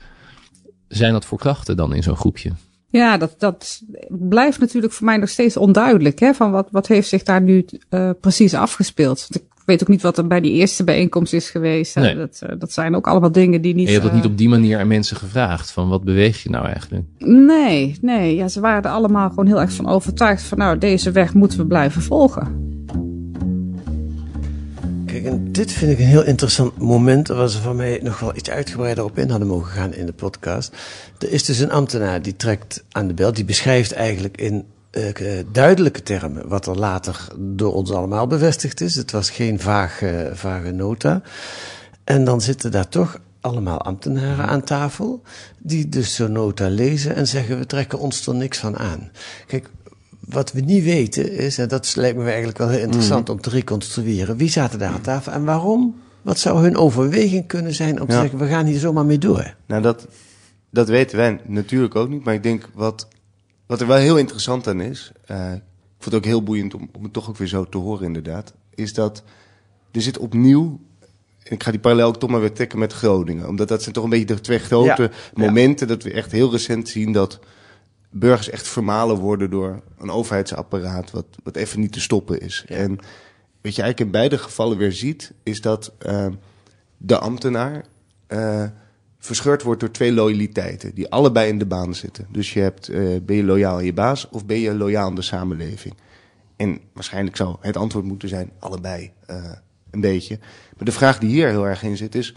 [0.89, 2.53] zijn dat voor krachten dan in zo'n groepje?
[2.89, 6.19] Ja, dat, dat blijft natuurlijk voor mij nog steeds onduidelijk.
[6.19, 9.29] Hè, van wat, wat heeft zich daar nu uh, precies afgespeeld?
[9.31, 11.95] Ik weet ook niet wat er bij die eerste bijeenkomst is geweest.
[11.95, 12.17] Nee.
[12.17, 13.87] Dat, uh, dat zijn ook allemaal dingen die niet.
[13.87, 15.71] En je hebt dat niet op die manier aan mensen gevraagd.
[15.71, 17.05] Van wat beweeg je nou eigenlijk?
[17.19, 18.35] Nee, nee.
[18.35, 20.43] Ja, ze waren er allemaal gewoon heel erg van overtuigd.
[20.43, 22.65] Van nou, deze weg moeten we blijven volgen.
[25.23, 28.37] Kijk, en dit vind ik een heel interessant moment waar ze van mij nog wel
[28.37, 30.77] iets uitgebreider op in hadden mogen gaan in de podcast.
[31.19, 35.13] Er is dus een ambtenaar die trekt aan de bel, die beschrijft eigenlijk in uh,
[35.53, 38.95] duidelijke termen wat er later door ons allemaal bevestigd is.
[38.95, 41.23] Het was geen vage, vage nota.
[42.05, 45.23] En dan zitten daar toch allemaal ambtenaren aan tafel,
[45.59, 49.11] die dus zo'n nota lezen en zeggen: we trekken ons er niks van aan.
[49.47, 49.71] Kijk,
[50.29, 53.51] wat we niet weten is, en dat lijkt me eigenlijk wel heel interessant om te
[53.51, 56.01] reconstrueren, wie zaten daar aan tafel en waarom?
[56.23, 59.55] Wat zou hun overweging kunnen zijn om te zeggen, we gaan hier zomaar mee door?
[59.67, 60.07] Nou, dat,
[60.71, 63.09] dat weten wij natuurlijk ook niet, maar ik denk wat,
[63.67, 65.63] wat er wel heel interessant aan is, uh, ik
[65.99, 68.53] vond het ook heel boeiend om, om het toch ook weer zo te horen inderdaad,
[68.75, 69.23] is dat
[69.93, 70.81] er zit opnieuw
[71.49, 73.49] ik ga die parallel ook toch maar weer trekken met Groningen.
[73.49, 76.89] Omdat dat zijn toch een beetje de twee grote momenten dat we echt heel recent
[76.89, 77.41] zien dat
[78.11, 82.65] burgers echt vermalen worden door een overheidsapparaat wat, wat even niet te stoppen is.
[82.69, 82.91] En
[83.63, 86.27] wat je eigenlijk in beide gevallen weer ziet, is dat uh,
[86.97, 87.85] de ambtenaar
[88.29, 88.65] uh,
[89.19, 92.27] verscheurd wordt door twee loyaliteiten, die allebei in de baan zitten.
[92.31, 95.15] Dus je hebt, uh, ben je loyaal aan je baas of ben je loyaal aan
[95.15, 95.95] de samenleving?
[96.57, 99.13] En waarschijnlijk zou het antwoord moeten zijn allebei
[99.91, 100.39] een beetje.
[100.77, 102.35] Maar de vraag die hier heel erg in zit is,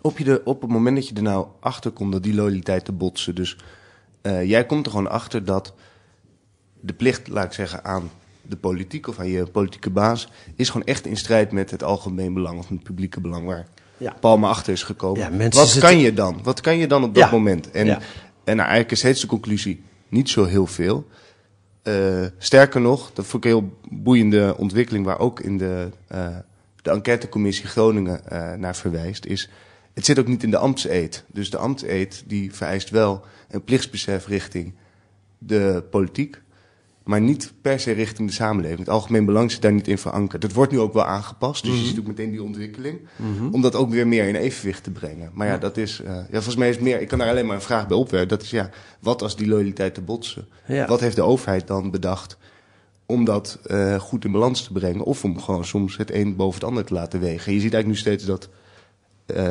[0.00, 2.96] op, je de, op het moment dat je er nou achter komt dat die loyaliteiten
[2.96, 3.56] botsen, dus
[4.26, 5.74] uh, jij komt er gewoon achter dat
[6.80, 8.10] de plicht, laat ik zeggen, aan
[8.42, 12.34] de politiek of aan je politieke baas, is gewoon echt in strijd met het algemeen
[12.34, 14.16] belang of het publieke belang waar ja.
[14.20, 15.20] Palme achter is gekomen.
[15.20, 15.80] Ja, Wat zitten...
[15.80, 16.40] kan je dan?
[16.42, 17.30] Wat kan je dan op dat ja.
[17.30, 17.70] moment?
[17.70, 17.98] En, en
[18.44, 21.06] nou, eigenlijk is steeds de conclusie niet zo heel veel.
[21.82, 26.26] Uh, sterker nog, dat vond ik een heel boeiende ontwikkeling waar ook in de, uh,
[26.82, 28.20] de enquêtecommissie Groningen
[28.60, 29.48] naar verwijst, is
[29.94, 31.24] het zit ook niet in de ambtseed.
[31.32, 34.74] Dus de ambtseed die vereist wel een plichtsbesef richting
[35.38, 36.42] de politiek,
[37.04, 38.78] maar niet per se richting de samenleving.
[38.78, 40.42] Het algemeen belang zit daar niet in verankerd.
[40.42, 41.84] Dat wordt nu ook wel aangepast, dus mm -hmm.
[41.84, 42.00] je mhm.
[42.00, 43.54] ziet ook meteen die ontwikkeling, mm -hmm.
[43.54, 45.30] om dat ook weer meer in evenwicht te brengen.
[45.34, 47.56] Maar ja, dat is, uh, ja, volgens mij is meer, ik kan daar alleen maar
[47.56, 48.28] een vraag bij opwerpen.
[48.28, 50.48] Dat is ja, wat als die loyaliteit te botsen?
[50.66, 50.86] Ja.
[50.86, 52.36] Wat heeft de overheid dan bedacht
[53.06, 55.04] om dat uh, goed in balans te brengen?
[55.04, 57.52] Of om gewoon soms het een boven het ander te laten wegen?
[57.52, 58.48] je ziet eigenlijk nu steeds dat,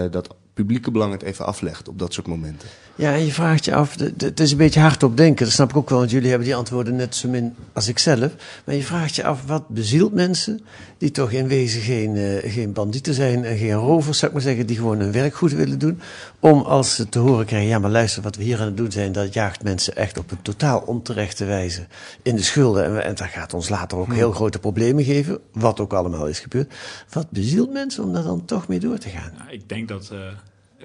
[0.10, 2.68] dat publieke belang het even aflegt op dat soort momenten.
[2.96, 5.70] Ja, en je vraagt je af, het is een beetje hard op denken, dat snap
[5.70, 8.32] ik ook wel, want jullie hebben die antwoorden net zo min als ik zelf.
[8.66, 10.62] Maar je vraagt je af, wat bezielt mensen
[10.98, 14.48] die toch in wezen geen, uh, geen bandieten zijn en geen rovers, zou ik maar
[14.48, 16.00] zeggen, die gewoon hun werk goed willen doen,
[16.40, 18.92] om als ze te horen krijgen, ja maar luister, wat we hier aan het doen
[18.92, 21.88] zijn, dat jaagt mensen echt op een totaal onterechte wijze
[22.22, 22.86] in de schulden.
[22.86, 26.40] En, en dat gaat ons later ook heel grote problemen geven, wat ook allemaal is
[26.40, 26.74] gebeurd.
[27.10, 29.32] Wat bezielt mensen om daar dan toch mee door te gaan?
[29.38, 30.10] Nou, ik denk dat...
[30.14, 30.20] Uh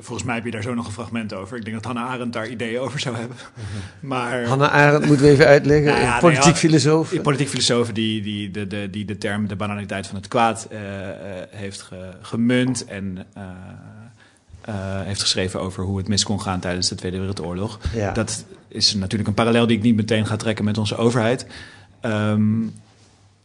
[0.00, 1.56] Volgens mij heb je daar zo nog een fragment over.
[1.56, 3.36] Ik denk dat Hannah Arendt daar ideeën over zou hebben.
[4.00, 5.92] Maar, Hannah Arendt moeten we even uitleggen.
[5.92, 7.22] Nou ja, politiek nee, filosoof.
[7.22, 10.80] Politiek filosoof die, die, de, de, die de term de banaliteit van het kwaad uh,
[10.80, 11.08] uh,
[11.50, 12.84] heeft ge, gemunt.
[12.84, 13.42] En uh,
[14.68, 17.78] eh, heeft geschreven over hoe het mis kon gaan tijdens de Tweede Wereldoorlog.
[17.94, 18.12] Ja.
[18.12, 21.46] Dat is natuurlijk een parallel die ik niet meteen ga trekken met onze overheid.
[22.00, 22.62] Ehm,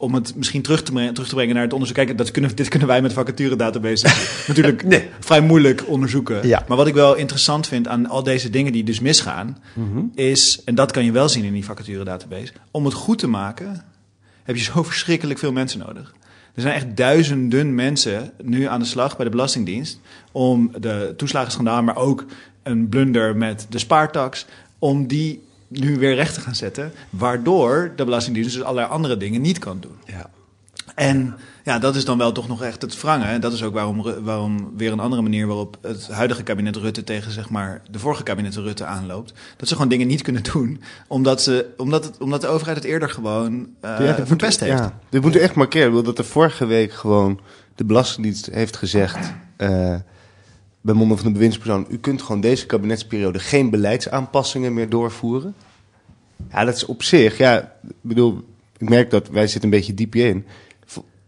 [0.04, 1.96] om het misschien terug te, brengen, terug te brengen naar het onderzoek.
[1.98, 4.16] Kijk, dat kunnen, dit kunnen wij met vacaturedatabases
[4.48, 5.10] natuurlijk Nee.
[5.20, 6.48] vrij moeilijk onderzoeken.
[6.48, 6.64] Ja.
[6.68, 10.00] Maar wat ik wel interessant vind aan al deze dingen die dus misgaan, Mhm.
[10.16, 13.84] is, en dat kan je wel zien in die vacaturedatabase, om het goed te maken
[14.44, 16.14] heb je zo verschrikkelijk veel mensen nodig.
[16.56, 20.00] Er zijn echt duizenden mensen nu aan de slag bij de Belastingdienst
[20.32, 22.26] om de toeslagenschandaal, maar ook
[22.64, 24.46] een blunder met de spaartax,
[24.80, 25.42] om die
[25.74, 29.78] nu weer recht te gaan zetten, waardoor de Belastingdienst dus allerlei andere dingen niet kan
[29.80, 29.96] doen.
[30.06, 30.30] Ja.
[30.96, 33.28] En ja, dat is dan wel toch nog echt het wrangen.
[33.28, 37.04] En dat is ook waarom, waarom weer een andere manier waarop het huidige kabinet Rutte
[37.04, 39.34] tegen zeg maar, de vorige kabinet Rutte aanloopt.
[39.58, 42.86] Dat ze gewoon dingen niet kunnen doen, omdat, ze, omdat, het, omdat de overheid het
[42.86, 44.82] eerder gewoon eh Ja, dit verpest moet, heeft.
[44.82, 46.04] Ja, dit moet u echt markeren.
[46.04, 47.40] Dat er vorige week gewoon
[47.76, 49.34] de Belastingdienst heeft gezegd...
[49.58, 49.96] eh,
[50.84, 51.86] bij monden van de bewindspersoon...
[51.90, 55.56] u kunt gewoon deze kabinetsperiode geen beleidsaanpassingen meer doorvoeren.
[56.52, 57.38] Ja, dat is op zich...
[57.38, 58.44] Ja, ik bedoel,
[58.78, 60.46] ik merk dat wij zitten een beetje diep in.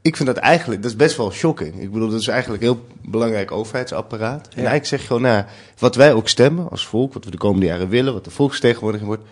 [0.01, 1.81] Ik vind dat eigenlijk, dat is best wel shocking.
[1.81, 4.47] Ik bedoel, dat is eigenlijk een heel belangrijk overheidsapparaat.
[4.47, 5.45] En eigenlijk zeg je gewoon, nou,
[5.77, 7.13] wat wij ook stemmen als volk...
[7.13, 9.23] wat we de komende jaren willen, wat de volksvertegenwoordiging wordt...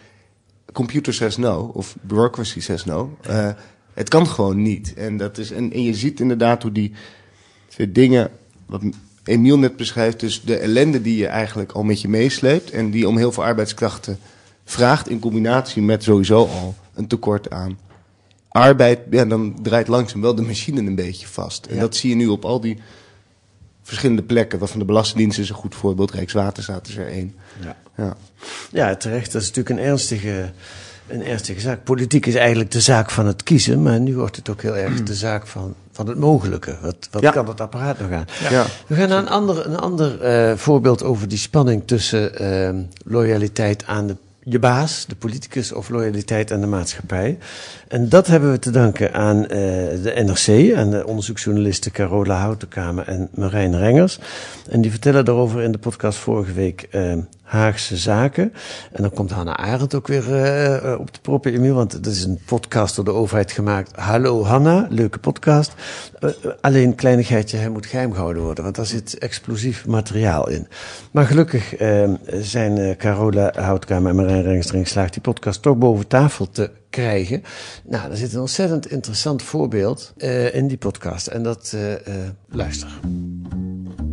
[0.72, 3.18] computer says no, of bureaucracy says no.
[3.22, 3.50] Eh,
[3.94, 4.94] het kan gewoon niet.
[4.94, 6.94] En, dat is, en, en je ziet inderdaad hoe die
[7.90, 8.32] dingen,
[8.66, 8.82] wat
[9.24, 13.08] Emiel net beschrijft, dus de ellende die je eigenlijk al met je meesleept en die
[13.08, 14.20] om heel veel arbeidskrachten
[14.66, 17.78] vraagt in combinatie met sowieso al een tekort aan
[18.50, 21.66] arbeid, ja, dan draait langzaam wel de machine een beetje vast.
[21.66, 21.82] En Ja.
[21.82, 22.78] dat zie je nu op al die
[23.82, 27.36] verschillende plekken, waarvan de Belastingdienst is een goed voorbeeld, Rijkswaterstaat is er één.
[27.64, 27.76] Ja.
[27.98, 28.18] Ja.
[28.72, 29.32] Ja, terecht.
[29.32, 30.52] Dat is natuurlijk een ernstige,
[31.13, 31.84] een ernstige zaak.
[31.84, 35.04] Politiek is eigenlijk de zaak van het kiezen, maar nu wordt het ook heel erg
[35.04, 36.76] de zaak van, van het mogelijke.
[36.82, 37.32] Wat, wat Ja.
[37.32, 38.26] kan het apparaat nog aan?
[38.49, 38.65] Ja.
[38.88, 42.73] We gaan naar een ander, een ander eh, voorbeeld over die spanning tussen eh,
[43.06, 47.38] loyaliteit aan de, je baas, de politicus, of loyaliteit aan de maatschappij.
[47.88, 49.49] En dat hebben we te danken aan eh,
[50.04, 54.19] de NRC, aan de onderzoeksjournalisten Carola Houtenkamer en Marijn Rengers.
[54.69, 57.13] En die vertellen daarover in de podcast vorige week eh,
[57.54, 58.54] Haagse Zaken.
[58.92, 62.06] En dan komt Hanna Arendt ook weer eh, eh, op de proppen, Emiel, want het
[62.06, 63.96] is een podcast door de overheid gemaakt.
[63.96, 65.74] Hallo Hanna, leuke podcast.
[66.20, 66.30] Eh,
[66.62, 70.68] alleen kleinigheidje, hij moet geheim gehouden worden, want daar zit explosief materiaal in.
[71.12, 76.08] Maar gelukkig eh, zijn Carola Houtkamer en Marijn Rengers erin geslaagd die podcast toch boven
[76.08, 77.44] tafel te krijgen.
[77.84, 80.13] Nou, er zit een ontzettend interessant voorbeeld
[80.52, 81.28] in die podcast.
[81.28, 81.76] En dat,
[82.50, 82.89] luister.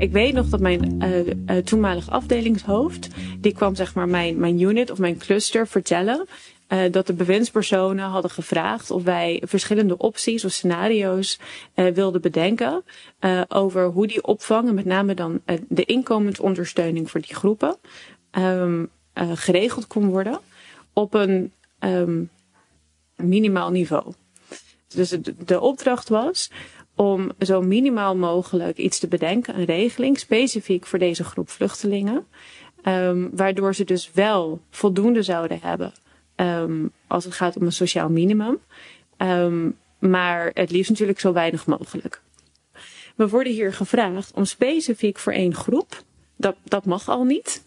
[0.01, 3.09] Ik weet nog dat mijn eh eh, toenmalig afdelingshoofd,
[3.39, 6.27] die kwam zeg maar mijn, mijn unit of mijn cluster vertellen.
[6.67, 11.39] eh, dat de bewindspersonen hadden gevraagd of wij verschillende opties of scenario's
[11.75, 12.85] wilden bedenken.
[13.19, 17.77] eh, over hoe die opvang, en met name dan de inkomensondersteuning voor die groepen,
[18.31, 20.41] ehm, eh, geregeld kon worden
[20.93, 22.23] op een ehm,
[23.17, 24.13] minimaal niveau.
[24.89, 26.51] Dus de opdracht was
[27.01, 32.27] om zo minimaal mogelijk iets te bedenken, een regeling specifiek voor deze groep vluchtelingen,
[32.83, 35.93] ehm, waardoor ze dus wel voldoende zouden hebben
[36.35, 38.59] ehm, als het gaat om een sociaal minimum,
[39.21, 42.23] Ehm, maar het liefst natuurlijk zo weinig mogelijk.
[43.17, 46.03] We worden hier gevraagd om specifiek voor één groep,
[46.37, 47.63] dat, dat mag al niet,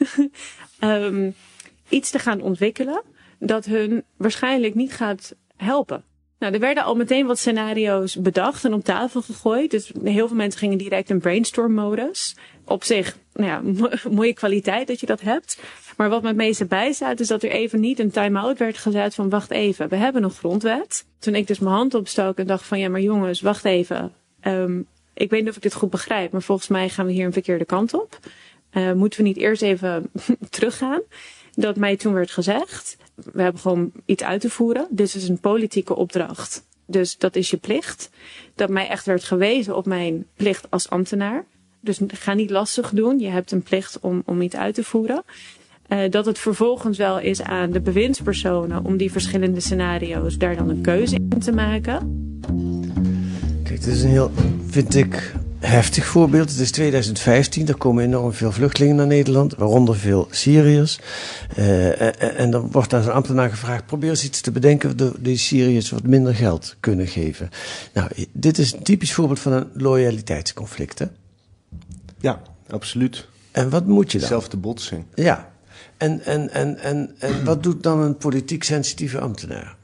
[1.89, 3.01] iets te gaan ontwikkelen
[3.39, 6.03] dat hun waarschijnlijk niet gaat helpen.
[6.43, 9.71] Nou, er werden al meteen wat scenario's bedacht en op tafel gegooid.
[9.71, 12.35] Dus heel veel mensen gingen direct in brainstorm-modus.
[12.65, 15.61] Op zich, nou ja, mo- mooie kwaliteit dat je dat hebt.
[15.97, 19.29] Maar wat me meeste bijstaat is dat er even niet een time-out werd gezet van
[19.29, 21.05] wacht even, we hebben een grondwet.
[21.19, 24.13] Toen ik dus mijn hand opstak en dacht van ja, maar jongens, wacht even.
[24.39, 24.81] Ehm,
[25.13, 27.33] ik weet niet of ik dit goed begrijp, maar volgens mij gaan we hier een
[27.33, 28.19] verkeerde kant op.
[28.69, 30.11] Eh, moeten we niet eerst even
[30.49, 31.01] teruggaan?
[31.55, 34.87] Dat mij toen werd gezegd, we hebben gewoon iets uit te voeren.
[34.89, 36.63] Dit is een politieke opdracht.
[36.85, 38.09] Dus dat is je plicht.
[38.55, 41.45] Dat mij echt werd gewezen op mijn plicht als ambtenaar.
[41.79, 43.19] Dus ga niet lastig doen.
[43.19, 45.23] Je hebt een plicht om, om iets uit te voeren.
[45.87, 50.69] Eh, dat het vervolgens wel is aan de bewindspersonen om die verschillende scenario's daar dan
[50.69, 51.97] een keuze in te maken.
[53.63, 54.31] Kijk, dit is een heel,
[54.65, 55.33] vind ik,
[55.65, 56.49] heftig voorbeeld.
[56.49, 60.99] Het is 2015, er komen enorm veel vluchtelingen naar Nederland, waaronder veel Syriërs.
[61.55, 65.15] Eh, en, en dan wordt aan zo'n ambtenaar gevraagd, probeer eens iets te bedenken dat
[65.19, 67.49] die Syriërs wat minder geld kunnen geven.
[67.93, 71.05] Nou, dit is een typisch voorbeeld van een loyaliteitsconflict, hè?
[72.19, 73.27] Ja, absoluut.
[73.51, 74.27] En wat moet je dan?
[74.27, 75.05] Zelfde botsing.
[75.15, 75.51] Ja.
[75.97, 79.75] En, en, en, en, en wat doet dan een politiek sensitieve ambtenaar?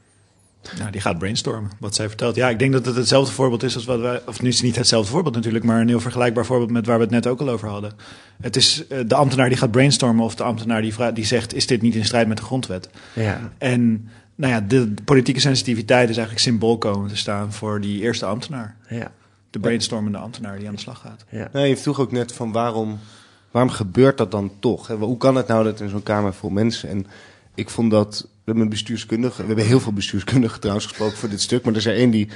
[0.78, 2.34] Nou, die gaat brainstormen, wat zij vertelt.
[2.34, 4.20] Ja, ik denk dat het hetzelfde voorbeeld is als wat wij...
[4.26, 5.64] Of nu is het niet hetzelfde voorbeeld natuurlijk...
[5.64, 7.92] maar een heel vergelijkbaar voorbeeld met waar we het net ook al over hadden.
[8.40, 10.24] Het is uh, de ambtenaar die gaat brainstormen...
[10.24, 11.54] of de ambtenaar die, vraagt, die zegt...
[11.54, 12.88] is dit niet in strijd met de grondwet?
[13.12, 13.50] Ja.
[13.58, 17.52] En nou ja, de, de politieke sensitiviteit is eigenlijk symbool komen te staan...
[17.52, 18.76] voor die eerste ambtenaar.
[18.88, 19.12] Ja.
[19.50, 21.24] De brainstormende ambtenaar die aan de slag gaat.
[21.28, 21.48] Ja.
[21.52, 22.98] Nou, je vroeg ook net van waarom,
[23.50, 24.88] waarom gebeurt dat dan toch?
[24.88, 26.88] Hoe kan het nou dat in zo'n kamer vol mensen...
[26.88, 27.06] en
[27.54, 29.40] ik vond dat we hebben een bestuurskundige.
[29.40, 31.64] We hebben heel veel bestuurskundigen trouwens gesproken voor dit stuk.
[31.64, 32.28] Maar er is er één die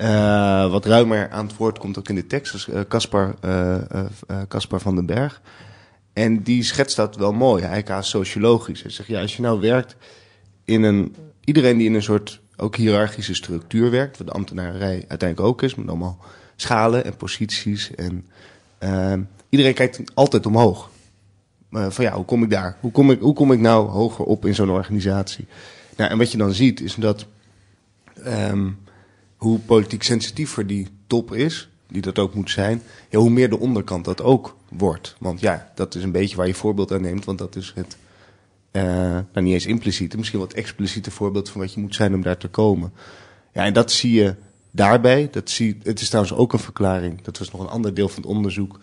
[0.00, 2.54] uh, wat ruimer aan het woord komt ook in de tekst.
[2.54, 3.76] Is Caspar uh,
[4.30, 5.40] uh, van den Berg.
[6.12, 7.64] En die schetst dat wel mooi.
[7.64, 8.82] Hij is sociologisch.
[8.82, 9.96] Hij zegt, ja, als je nou werkt
[10.64, 11.14] in een...
[11.44, 14.18] Iedereen die in een soort ook hiërarchische structuur werkt...
[14.18, 15.74] wat de ambtenarij uiteindelijk ook is...
[15.74, 16.18] met allemaal
[16.56, 17.90] schalen en posities.
[17.94, 18.28] En
[19.48, 20.90] iedereen kijkt altijd omhoog.
[21.70, 22.76] Uh, van ja, hoe kom ik daar?
[22.80, 25.46] Hoe kom ik, hoe kom ik nou hoger op in zo'n organisatie?
[25.96, 27.26] Nou, en wat je dan ziet is dat
[28.26, 28.78] um,
[29.36, 34.04] hoe politiek sensitiever die top is, die dat ook moet zijn, hoe meer de onderkant
[34.04, 35.16] dat ook wordt.
[35.18, 37.96] Want ja, dat is een beetje waar je voorbeeld aan neemt, want dat is het,
[38.72, 38.82] uh,
[39.32, 42.36] nou niet eens impliciete, misschien wat expliciete voorbeeld van wat je moet zijn om daar
[42.38, 42.92] te komen.
[43.52, 44.34] Ja, en dat zie je
[44.70, 45.28] daarbij.
[45.30, 48.22] Dat zie, het is trouwens ook een verklaring, dat was nog een ander deel van
[48.22, 48.78] het onderzoek,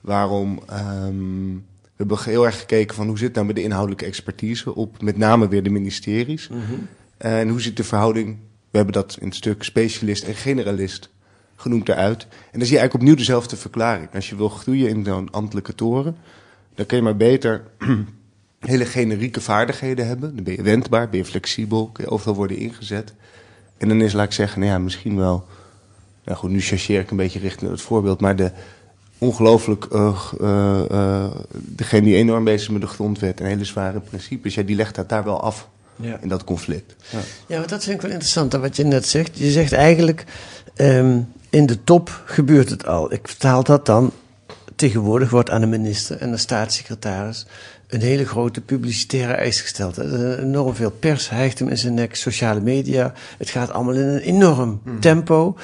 [0.00, 0.60] waarom
[1.04, 1.66] um,
[2.00, 5.02] we hebben heel erg gekeken van hoe zit het nou met de inhoudelijke expertise op
[5.02, 6.48] met name weer de ministeries.
[6.48, 6.60] Mhm.
[7.16, 8.38] En hoe zit de verhouding,
[8.70, 11.10] we hebben dat in het stuk specialist en generalist
[11.56, 12.22] genoemd eruit.
[12.22, 14.08] En dan zie je eigenlijk opnieuw dezelfde verklaring.
[14.14, 16.16] Als je wil groeien in zo'n ambtelijke toren,
[16.74, 17.62] dan kun je maar beter
[18.58, 20.34] hele generieke vaardigheden hebben.
[20.34, 23.14] Dan ben je wendbaar, ben je flexibel, kun je overal worden ingezet.
[23.78, 25.46] En dan is, laat ik zeggen, nou ja, misschien wel...
[26.24, 28.52] Nou goed, nu chargeer ik een beetje richting het voorbeeld, maar de
[29.20, 34.00] ongelooflijk, uh, uh, uh, degene die enorm bezig is met de grondwet en hele zware
[34.00, 36.18] principes, ja, die legt dat daar wel af ja.
[36.20, 36.94] in dat conflict.
[37.10, 37.18] Ja.
[37.46, 39.38] ja, maar dat vind ik wel interessant, wat je net zegt.
[39.38, 40.24] Je zegt eigenlijk,
[40.76, 43.12] um, in de top gebeurt het al.
[43.12, 44.12] Ik vertaal dat dan,
[44.74, 47.46] tegenwoordig wordt aan de minister en de staatssecretaris
[47.90, 49.96] een hele grote publicitaire eis gesteld.
[49.96, 53.12] Er is enorm veel pers, hijgt hem in zijn nek, sociale media.
[53.38, 55.00] Het gaat allemaal in een enorm Hmm.
[55.00, 55.56] tempo.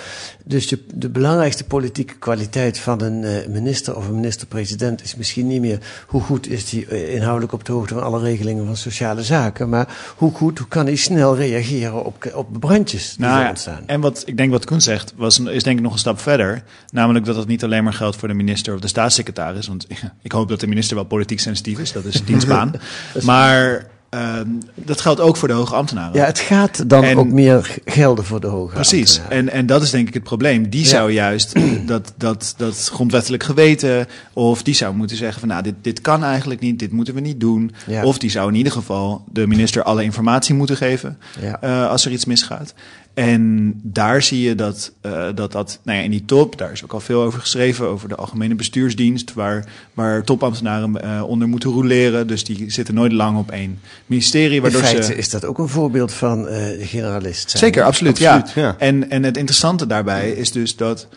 [0.44, 5.46] Dus de, de belangrijkste politieke kwaliteit van een uh, minister of een minister-president is misschien
[5.46, 8.76] niet meer hoe goed is hij uh, inhoudelijk op de hoogte van alle regelingen van
[8.76, 13.42] sociale zaken, maar hoe goed, hoe kan hij snel reageren op, op brandjes die nou,
[13.42, 13.82] er ontstaan.
[13.86, 16.62] En wat ik denk wat Koen zegt, was, is denk ik nog een stap verder.
[16.90, 19.66] Namelijk dat het niet alleen maar geldt voor de minister of de staatssecretaris.
[19.66, 19.86] Want
[20.22, 21.92] ik hoop dat de minister wel politiek sensitief is.
[21.92, 22.72] Dat is dienstbaan.
[23.22, 24.38] maar uh,
[24.74, 26.14] dat geldt ook voor de hoge ambtenaren.
[26.14, 29.20] Ja, het gaat dan en, ook meer gelden voor de hoge Precies.
[29.28, 30.68] En, en dat is denk ik het probleem.
[30.68, 30.88] Die ja.
[30.88, 31.52] zou juist
[31.86, 34.06] dat, dat, dat grondwettelijk geweten...
[34.32, 35.48] of die zou moeten zeggen van...
[35.48, 37.74] nou, dit, dit kan eigenlijk niet, dit moeten we niet doen.
[37.86, 38.04] Ja.
[38.04, 41.18] Of die zou in ieder geval de minister alle informatie moeten geven...
[41.40, 41.58] Ja.
[41.64, 42.74] Uh, als er iets misgaat.
[43.16, 46.84] En daar zie je dat uh, dat, dat nou ja, in die top, daar is
[46.84, 51.70] ook al veel over geschreven, over de Algemene Bestuursdienst, waar, waar topambtenaren uh, onder moeten
[51.70, 52.26] roleren.
[52.26, 54.62] Dus die zitten nooit lang op één ministerie.
[54.62, 55.14] Waardoor in feite ze...
[55.14, 57.50] is dat ook een voorbeeld van uh, generalist.
[57.50, 57.62] Zijn.
[57.62, 58.12] Zeker, absoluut.
[58.12, 58.62] absoluut ja.
[58.62, 58.76] ja.
[58.78, 61.08] En, en het interessante daarbij is dus dat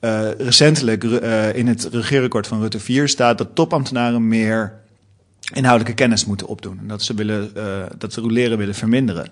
[0.00, 4.72] uh, recentelijk uh, in het regeerakkoord van Rutte 4 staat dat topambtenaren meer
[5.52, 6.78] inhoudelijke kennis moeten opdoen.
[6.78, 9.28] En dat ze, willen, uh, dat ze roleren willen verminderen.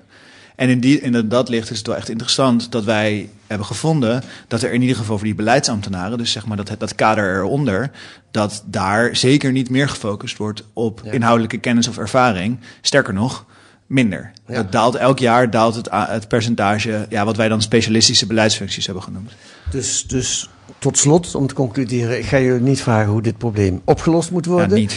[0.54, 4.22] En in, die, in dat licht is het wel echt interessant dat wij hebben gevonden
[4.48, 7.90] dat er in ieder geval voor die beleidsambtenaren, dus zeg maar dat, dat kader eronder,
[8.30, 11.10] dat daar zeker niet meer gefocust wordt op ja.
[11.10, 12.58] inhoudelijke kennis of ervaring.
[12.80, 13.44] Sterker nog,
[13.86, 14.32] minder.
[14.46, 14.54] Ja.
[14.54, 19.04] Dat daalt elk jaar daalt het, het percentage, ja, wat wij dan specialistische beleidsfuncties hebben
[19.04, 19.32] genoemd.
[19.70, 23.80] Dus, dus tot slot, om te concluderen, ik ga je niet vragen hoe dit probleem
[23.84, 24.68] opgelost moet worden.
[24.68, 24.96] Ja, niet.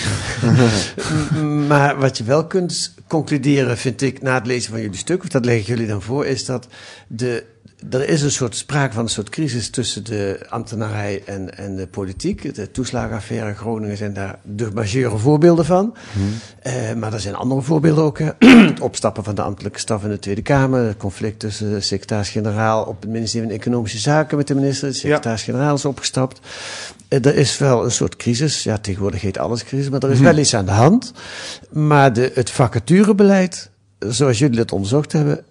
[1.69, 5.29] maar wat je wel kunt concluderen, vind ik, na het lezen van jullie stuk, of
[5.29, 6.67] dat leg ik jullie dan voor, is dat
[7.07, 7.43] de,
[7.89, 11.87] er is een soort sprake van een soort crisis tussen de ambtenarij en, en de
[11.87, 12.55] politiek.
[12.55, 15.95] De toeslagenaffaire Groningen zijn daar de majeure voorbeelden van.
[16.13, 16.33] Hmm.
[16.67, 18.17] Uh, maar er zijn andere voorbeelden ook.
[18.69, 20.85] Het opstappen van de ambtelijke staf in de Tweede Kamer.
[20.85, 24.87] Het conflict tussen de secretaris-generaal op het ministerie van Economische Zaken met de minister.
[24.87, 26.39] De secretaris-generaal is opgestapt.
[27.09, 28.63] Uh, er is wel een soort crisis.
[28.63, 30.25] Ja, tegenwoordig heet alles crisis, maar er is Hmm.
[30.25, 31.13] wel iets aan de hand.
[31.69, 35.43] Maar de, het vacaturebeleid, zoals jullie dat onderzocht hebben,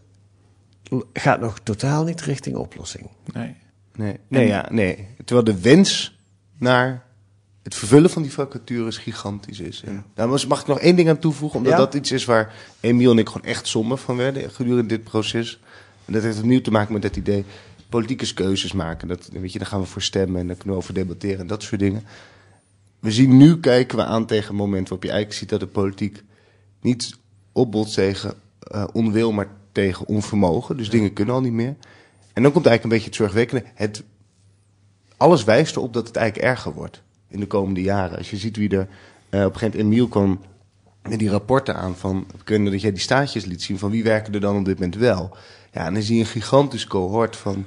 [1.12, 3.08] gaat nog totaal niet richting oplossing.
[3.32, 3.54] Nee.
[3.96, 5.08] Nee, nee, ja, nee.
[5.24, 6.18] Terwijl de wens
[6.58, 7.04] naar
[7.62, 9.82] het vervullen van die vacatures gigantisch is.
[9.84, 11.78] En daar mag ik nog één ding aan toevoegen, omdat Ja?
[11.78, 15.60] dat iets is waar Emiel en ik gewoon echt somber van werden gedurende dit proces.
[16.04, 17.44] En dat heeft opnieuw te maken met dat idee
[17.88, 19.08] politieke keuzes maken.
[19.08, 21.46] Dat, weet je, daar gaan we voor stemmen en daar kunnen we over debatteren en
[21.46, 22.04] dat soort dingen.
[23.00, 25.66] We zien nu, kijken we aan tegen een moment waarop je eigenlijk ziet dat de
[25.66, 26.22] politiek
[26.80, 27.16] niet
[27.52, 28.34] opbotst tegen
[28.74, 30.76] uh, onwil, maar tegen onvermogen.
[30.76, 31.74] Dus dingen kunnen al niet meer.
[32.32, 33.64] En dan komt eigenlijk een beetje het zorgwekkende.
[33.74, 34.02] Het,
[35.16, 38.18] alles wijst erop dat het eigenlijk erger wordt in de komende jaren.
[38.18, 38.88] Als je ziet wie er...
[39.30, 40.40] Uh, op een gegeven moment Emiel kwam
[41.08, 42.26] met die rapporten aan van...
[42.44, 44.96] Kunnen dat jij die staatjes liet zien van wie werken er dan op dit moment
[44.96, 45.36] wel.
[45.72, 47.64] Ja, en dan zie je een gigantisch cohort van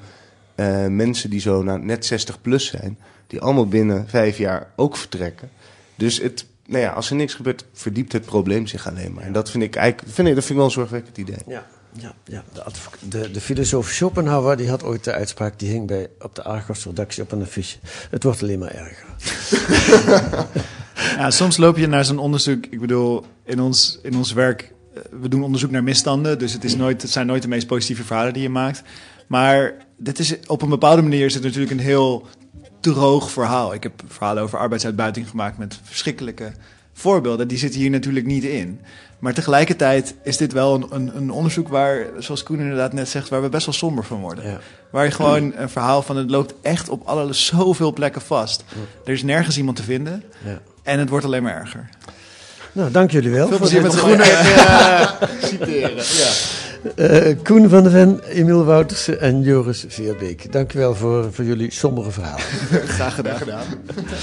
[0.56, 2.98] uh, mensen die zo nou, net 60 plus zijn...
[3.28, 5.50] die allemaal binnen vijf jaar ook vertrekken.
[5.96, 9.24] Dus het, nou ja, als er niks gebeurt, verdiept het probleem zich alleen maar.
[9.24, 11.44] En dat vind ik eigenlijk vind ik, dat vind ik wel een zorgwekkend idee.
[11.48, 11.66] Ja.
[11.92, 12.62] Ja, ja de,
[13.10, 17.24] de, de, filosoof Schopenhauer die had ooit de uitspraak, die hing bij, op de Argos-redactie
[17.24, 17.78] op een affiche.
[18.10, 19.08] Het wordt alleen maar erger.
[21.18, 22.66] ja, soms loop je naar zo'n onderzoek.
[22.66, 26.40] Ik bedoel, in ons, in ons werk, eh, we doen onderzoek naar misstanden.
[26.40, 28.84] Dus het, is nooit, het zijn nooit de meest positieve verhalen die je maakt.
[29.28, 32.28] Maar dit is, op een bepaalde manier is het natuurlijk een heel
[32.80, 33.74] droog verhaal.
[33.74, 36.52] Ik heb verhalen over arbeidsuitbuiting gemaakt met verschrikkelijke
[37.00, 37.48] voorbeelden.
[37.48, 38.80] Die zitten hier natuurlijk niet in.
[39.20, 43.30] Maar tegelijkertijd is dit wel een, een, een, onderzoek waar, zoals Koen inderdaad net zegt,
[43.30, 44.50] waar we best wel somber van worden.
[44.50, 44.60] Ja.
[44.92, 48.64] Waar je gewoon een verhaal van het loopt echt op alle zoveel plekken vast.
[49.06, 50.24] Er is nergens iemand te vinden.
[50.46, 50.62] Ja.
[50.84, 51.90] En het wordt alleen maar erger.
[52.72, 53.48] Nou, dank jullie wel.
[53.48, 55.12] Veel plezier met de groene uh,
[55.44, 55.96] citeren.
[55.96, 56.30] Ja.
[56.96, 60.52] Uh, Koen van der Ven, Emiel Woutersen en Joris Veerbeek.
[60.52, 62.46] Dank wel voor, voor jullie sombere verhalen.
[62.98, 63.36] Graag gedaan.
[63.36, 63.66] Graag gedaan.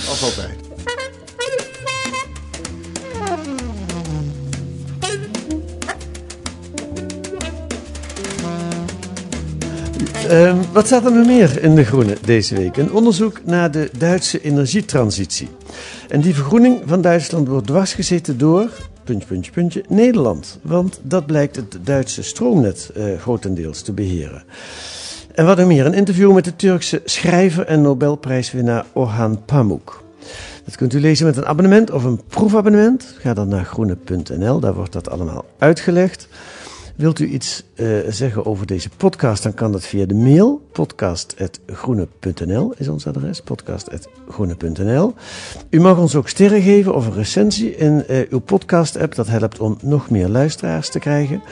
[0.09, 0.66] Als altijd.
[10.31, 12.77] Um, wat staat er nog meer in De Groene deze week?
[12.77, 15.49] Een onderzoek naar de Duitse energietransitie.
[16.09, 18.71] En die vergroening van Duitsland wordt dwarsgezeten door,
[19.05, 20.59] puntje, puntje, puntje, Nederland.
[20.63, 24.43] Want dat blijkt het Duitse stroomnet uh, grotendeels te beheren.
[25.35, 29.93] En wat nog meer, een interview met de Turkse schrijver en Nobelprijswinnaar Orhan Pamuk.
[30.65, 33.15] Dat kunt u lezen met een abonnement of een proefabonnement.
[33.19, 36.29] Ga dan naar groene.nl, daar wordt dat allemaal uitgelegd.
[36.97, 40.67] Wilt u iets uh, zeggen over deze podcast, dan kan dat via de mail.
[40.73, 43.41] podcast.groene.nl is ons adres.
[43.41, 45.15] podcast.groene.nl.
[45.71, 49.15] U mag ons ook sterren geven of een recensie in uh, uw podcast-app.
[49.15, 51.43] Dat helpt om nog meer luisteraars te krijgen.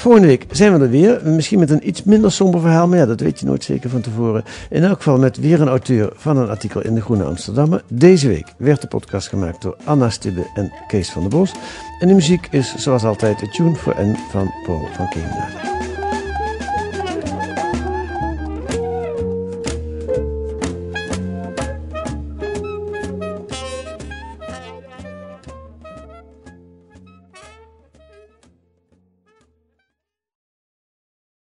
[0.00, 1.20] Volgende week zijn we er weer.
[1.24, 4.00] Misschien met een iets minder somber verhaal, maar ja, dat weet je nooit zeker van
[4.00, 4.44] tevoren.
[4.70, 7.82] In elk geval met weer een auteur van een artikel in de Groene Amsterdammer.
[7.88, 11.52] Deze week werd de podcast gemaakt door Anna Stibbe en Kees van der Bos.
[11.98, 15.79] En de muziek is zoals altijd de tune voor N van Paul van Kemenade.